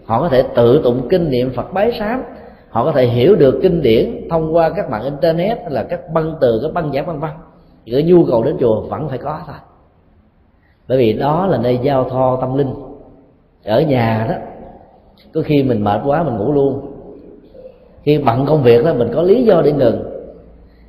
họ 0.05 0.21
có 0.21 0.29
thể 0.29 0.43
tự 0.55 0.81
tụng 0.83 1.07
kinh 1.09 1.29
niệm 1.29 1.51
phật 1.55 1.73
bái 1.73 1.91
sám, 1.99 2.23
họ 2.69 2.85
có 2.85 2.91
thể 2.91 3.05
hiểu 3.05 3.35
được 3.35 3.59
kinh 3.61 3.81
điển 3.81 4.27
thông 4.29 4.55
qua 4.55 4.69
các 4.69 4.89
mạng 4.89 5.03
internet 5.03 5.57
hay 5.61 5.71
là 5.71 5.83
các 5.83 6.13
băng 6.13 6.35
từ, 6.41 6.59
các 6.63 6.73
băng 6.73 6.91
giảng 6.93 7.05
văn 7.05 7.19
văn 7.19 7.33
thì 7.85 7.91
cái 7.91 8.03
nhu 8.03 8.25
cầu 8.25 8.43
đến 8.43 8.57
chùa 8.59 8.81
vẫn 8.81 9.09
phải 9.09 9.17
có 9.17 9.39
thôi. 9.47 9.55
Bởi 10.87 10.97
vì 10.97 11.13
đó 11.13 11.47
là 11.47 11.57
nơi 11.57 11.79
giao 11.83 12.09
thoa 12.09 12.37
tâm 12.41 12.57
linh. 12.57 12.73
Ở 13.65 13.81
nhà 13.81 14.27
đó, 14.29 14.35
có 15.33 15.41
khi 15.45 15.63
mình 15.63 15.83
mệt 15.83 16.01
quá 16.05 16.23
mình 16.23 16.37
ngủ 16.37 16.51
luôn. 16.51 16.91
Khi 18.03 18.17
bận 18.17 18.45
công 18.45 18.63
việc 18.63 18.85
đó, 18.85 18.93
mình 18.93 19.09
có 19.15 19.21
lý 19.21 19.43
do 19.43 19.61
để 19.61 19.71
ngừng 19.71 20.06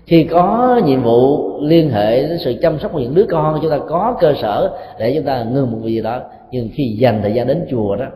khi 0.09 0.25
có 0.25 0.81
nhiệm 0.85 1.03
vụ 1.03 1.53
liên 1.61 1.91
hệ 1.91 2.23
đến 2.23 2.39
sự 2.39 2.55
chăm 2.63 2.79
sóc 2.79 2.93
của 2.93 2.99
những 2.99 3.15
đứa 3.15 3.27
con, 3.31 3.59
chúng 3.63 3.71
ta 3.71 3.79
có 3.89 4.17
cơ 4.21 4.35
sở 4.43 4.71
để 4.99 5.15
chúng 5.15 5.25
ta 5.25 5.43
ngừng 5.43 5.71
một 5.71 5.79
việc 5.83 5.93
gì 5.93 6.03
đó. 6.03 6.21
Nhưng 6.51 6.69
khi 6.73 6.97
dành 7.01 7.23
thời 7.23 7.33
gian 7.33 7.47
đến 7.47 7.67
chùa 7.71 7.97
đó, 7.97 8.07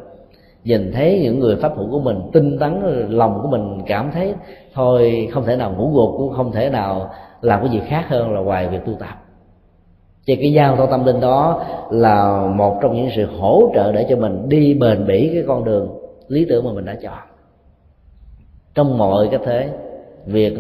nhìn 0.65 0.93
thấy 0.93 1.21
những 1.23 1.39
người 1.39 1.57
pháp 1.57 1.77
hữu 1.77 1.91
của 1.91 2.01
mình, 2.01 2.21
tinh 2.33 2.59
tấn 2.59 2.81
lòng 3.09 3.39
của 3.43 3.49
mình, 3.49 3.79
cảm 3.87 4.11
thấy 4.15 4.35
thôi, 4.75 5.29
không 5.33 5.45
thể 5.45 5.57
nào 5.57 5.75
ngủ 5.79 5.91
gục, 5.95 6.19
cũng 6.19 6.33
không 6.33 6.53
thể 6.53 6.71
nào 6.71 7.11
làm 7.41 7.61
cái 7.61 7.71
gì 7.71 7.81
khác 7.87 8.05
hơn 8.09 8.35
là 8.35 8.41
ngoài 8.41 8.69
việc 8.69 8.85
tu 8.87 8.93
tập. 8.93 9.23
Thì 10.27 10.37
cái 10.37 10.53
giao 10.53 10.77
thông 10.77 10.91
tâm 10.91 11.05
linh 11.05 11.21
đó 11.21 11.65
là 11.91 12.47
một 12.47 12.79
trong 12.83 12.97
những 12.97 13.09
sự 13.17 13.27
hỗ 13.39 13.71
trợ 13.75 13.93
để 13.93 14.07
cho 14.09 14.17
mình 14.17 14.49
đi 14.49 14.75
bền 14.75 15.07
bỉ 15.07 15.31
cái 15.35 15.43
con 15.47 15.65
đường 15.65 15.89
lý 16.29 16.47
tưởng 16.49 16.65
mà 16.65 16.73
mình 16.73 16.85
đã 16.85 16.95
chọn. 17.03 17.19
Trong 18.75 18.99
mọi 18.99 19.29
cái 19.31 19.41
thế, 19.45 19.69
việc 20.27 20.59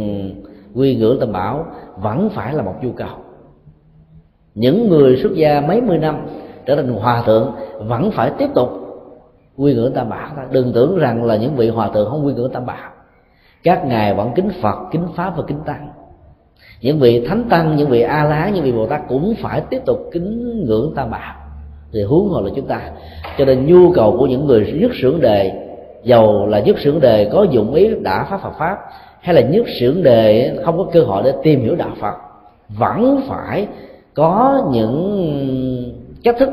quy 0.74 0.96
ngưỡng 0.96 1.20
tam 1.20 1.32
bảo 1.32 1.66
vẫn 1.96 2.30
phải 2.30 2.54
là 2.54 2.62
một 2.62 2.74
nhu 2.82 2.92
cầu. 2.92 3.16
Những 4.54 4.88
người 4.88 5.16
xuất 5.16 5.35
gia 5.35 5.61
mấy 5.61 5.80
mươi 5.80 5.98
năm 5.98 6.26
trở 6.66 6.76
thành 6.76 6.88
hòa 6.88 7.22
thượng 7.26 7.52
vẫn 7.78 8.11
phải 8.11 8.30
tiếp 8.38 8.48
tục 8.54 8.70
quy 9.56 9.74
ngưỡng 9.74 9.92
tam 9.92 10.08
bảo 10.08 10.28
đừng 10.50 10.72
tưởng 10.72 10.98
rằng 10.98 11.24
là 11.24 11.37
những 11.37 11.56
vị 11.56 11.68
hòa 11.68 11.88
thượng 11.94 12.11
không 12.11 12.26
quy 12.26 12.35
ngưỡng 12.35 12.52
tam 12.52 12.66
bảo. 12.66 12.90
Các 13.62 13.87
ngài 13.87 14.14
vẫn 14.14 14.32
kính 14.35 14.48
phật, 14.62 14.76
kính 14.92 15.06
pháp 15.16 15.37
và 15.37 15.42
kính 15.46 15.61
tăng. 15.66 15.88
Những 16.80 16.98
vị 16.98 17.26
thánh 17.26 17.44
tăng, 17.50 17.76
những 17.76 17.88
vị 17.88 18.00
a 18.00 18.24
la 18.24 18.48
những 18.48 18.64
vị 18.64 18.72
bồ 18.72 18.87
tát 18.87 19.00
cũng 19.08 19.35
phải 19.42 19.61
tiếp 19.70 19.82
tục 19.87 19.98
kính 20.12 20.64
ngưỡng 20.66 20.92
tam 20.96 21.11
bảo. 21.11 21.35
Thì 21.92 22.02
huống 22.02 22.28
hồ 22.28 22.40
là 22.40 22.50
chúng 22.56 22.66
ta. 22.66 22.80
Cho 23.38 23.44
nên 23.44 23.66
nhu 23.66 23.92
cầu 23.92 24.16
của 24.18 24.26
những 24.26 24.46
người 24.46 24.78
dứt 24.80 24.90
sưởng 25.02 25.20
đề 25.20 25.68
giàu 26.04 26.46
là 26.46 26.58
dứt 26.58 26.78
sưởng 26.78 27.00
đề 27.00 27.30
có 27.32 27.46
dụng 27.50 27.74
ý 27.74 27.94
đã 28.02 28.24
pháp 28.24 28.40
Phật 28.40 28.52
pháp 28.58 28.78
hay 29.22 29.35
là 29.35 29.40
nhất 29.40 29.66
sưởng 29.80 30.02
đề 30.02 30.56
không 30.64 30.78
có 30.78 30.90
cơ 30.92 31.00
hội 31.00 31.22
để 31.24 31.32
tìm 31.42 31.61
hiểu 31.61 31.76
đạo 31.76 31.96
phật, 32.00 32.14
vẫn 32.68 33.20
phải 33.28 33.68
có 34.14 34.68
những 34.72 35.94
cách 36.24 36.37
thức 36.38 36.48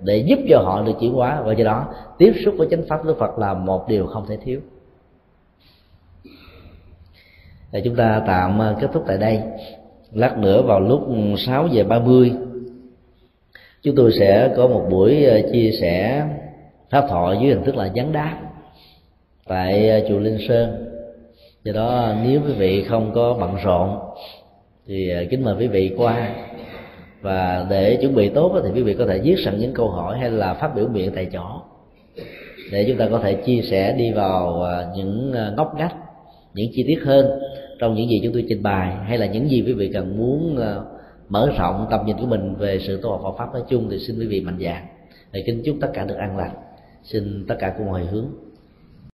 để 0.00 0.16
giúp 0.16 0.38
cho 0.48 0.58
họ 0.58 0.82
được 0.82 0.92
chuyển 1.00 1.12
hóa. 1.12 1.42
Và 1.44 1.52
do 1.52 1.64
đó, 1.64 1.86
tiếp 2.18 2.32
xúc 2.44 2.54
với 2.58 2.68
chánh 2.70 2.82
pháp 2.88 3.04
đức 3.04 3.18
phật 3.18 3.38
là 3.38 3.54
một 3.54 3.88
điều 3.88 4.06
không 4.06 4.26
thể 4.28 4.36
thiếu. 4.44 4.60
Để 7.72 7.82
chúng 7.84 7.96
ta 7.96 8.22
tạm 8.26 8.62
à, 8.62 8.76
kết 8.80 8.88
thúc 8.92 9.04
tại 9.06 9.18
đây. 9.18 9.40
Lát 10.12 10.38
nữa 10.38 10.62
vào 10.62 10.80
lúc 10.80 11.00
6 11.38 11.66
giờ 11.66 11.84
30 11.84 12.32
chúng 13.82 13.96
tôi 13.96 14.12
sẽ 14.18 14.52
có 14.56 14.68
một 14.68 14.86
buổi 14.90 15.24
à, 15.24 15.38
chia 15.52 15.70
sẻ 15.80 16.26
pháp 16.90 17.06
thoại 17.08 17.38
dưới 17.40 17.54
hình 17.54 17.64
thức 17.64 17.76
là 17.76 17.86
gián 17.86 18.12
đáp 18.12 18.38
tại 19.46 19.90
à, 19.90 20.00
chùa 20.08 20.18
Linh 20.18 20.38
Sơn 20.48 20.91
do 21.64 21.72
đó, 21.72 22.14
nếu 22.24 22.40
quý 22.46 22.52
vị 22.52 22.84
không 22.84 23.12
có 23.14 23.36
bận 23.40 23.56
rộn, 23.64 23.98
thì 24.86 25.10
à, 25.10 25.22
kính 25.30 25.44
mời 25.44 25.56
quý 25.58 25.66
vị 25.66 25.94
qua. 25.96 26.34
Và 27.20 27.66
để 27.70 27.98
chuẩn 28.00 28.14
bị 28.14 28.28
tốt 28.28 28.60
thì 28.64 28.70
quý 28.74 28.82
vị 28.82 28.94
có 28.94 29.06
thể 29.06 29.18
viết 29.18 29.36
sẵn 29.44 29.58
những 29.58 29.74
câu 29.74 29.88
hỏi 29.88 30.18
hay 30.18 30.30
là 30.30 30.54
phát 30.54 30.74
biểu 30.74 30.88
miệng 30.88 31.12
tại 31.14 31.28
chỗ. 31.32 31.44
Để 32.72 32.84
chúng 32.88 32.96
ta 32.96 33.08
có 33.10 33.18
thể 33.18 33.34
chia 33.34 33.62
sẻ 33.62 33.94
đi 33.98 34.12
vào 34.12 34.62
à, 34.62 34.86
những 34.96 35.32
à, 35.32 35.52
ngóc 35.56 35.74
ngách, 35.78 35.94
những 36.54 36.70
chi 36.72 36.84
tiết 36.86 36.98
hơn 37.04 37.26
trong 37.78 37.94
những 37.94 38.08
gì 38.10 38.20
chúng 38.24 38.32
tôi 38.32 38.44
trình 38.48 38.62
bày, 38.62 38.96
hay 39.06 39.18
là 39.18 39.26
những 39.26 39.50
gì 39.50 39.62
quý 39.66 39.72
vị 39.72 39.90
cần 39.94 40.18
muốn 40.18 40.58
mở 41.28 41.50
rộng 41.58 41.86
tầm 41.90 42.06
nhìn 42.06 42.16
của 42.16 42.26
mình 42.26 42.54
về 42.54 42.78
sự 42.78 43.00
tu 43.02 43.10
học 43.10 43.20
Phật 43.24 43.34
pháp 43.38 43.52
nói 43.52 43.62
chung, 43.68 43.88
thì 43.90 43.98
xin 43.98 44.18
quý 44.18 44.26
vị 44.26 44.40
mạnh 44.40 44.58
dạn. 44.60 44.86
Để 45.32 45.42
kính 45.46 45.62
chúc 45.64 45.76
tất 45.80 45.88
cả 45.94 46.04
được 46.04 46.16
an 46.18 46.36
lành. 46.36 46.54
Xin 47.02 47.44
tất 47.48 47.54
cả 47.58 47.74
cùng 47.78 47.88
hồi 47.88 48.06
hướng. 48.10 48.26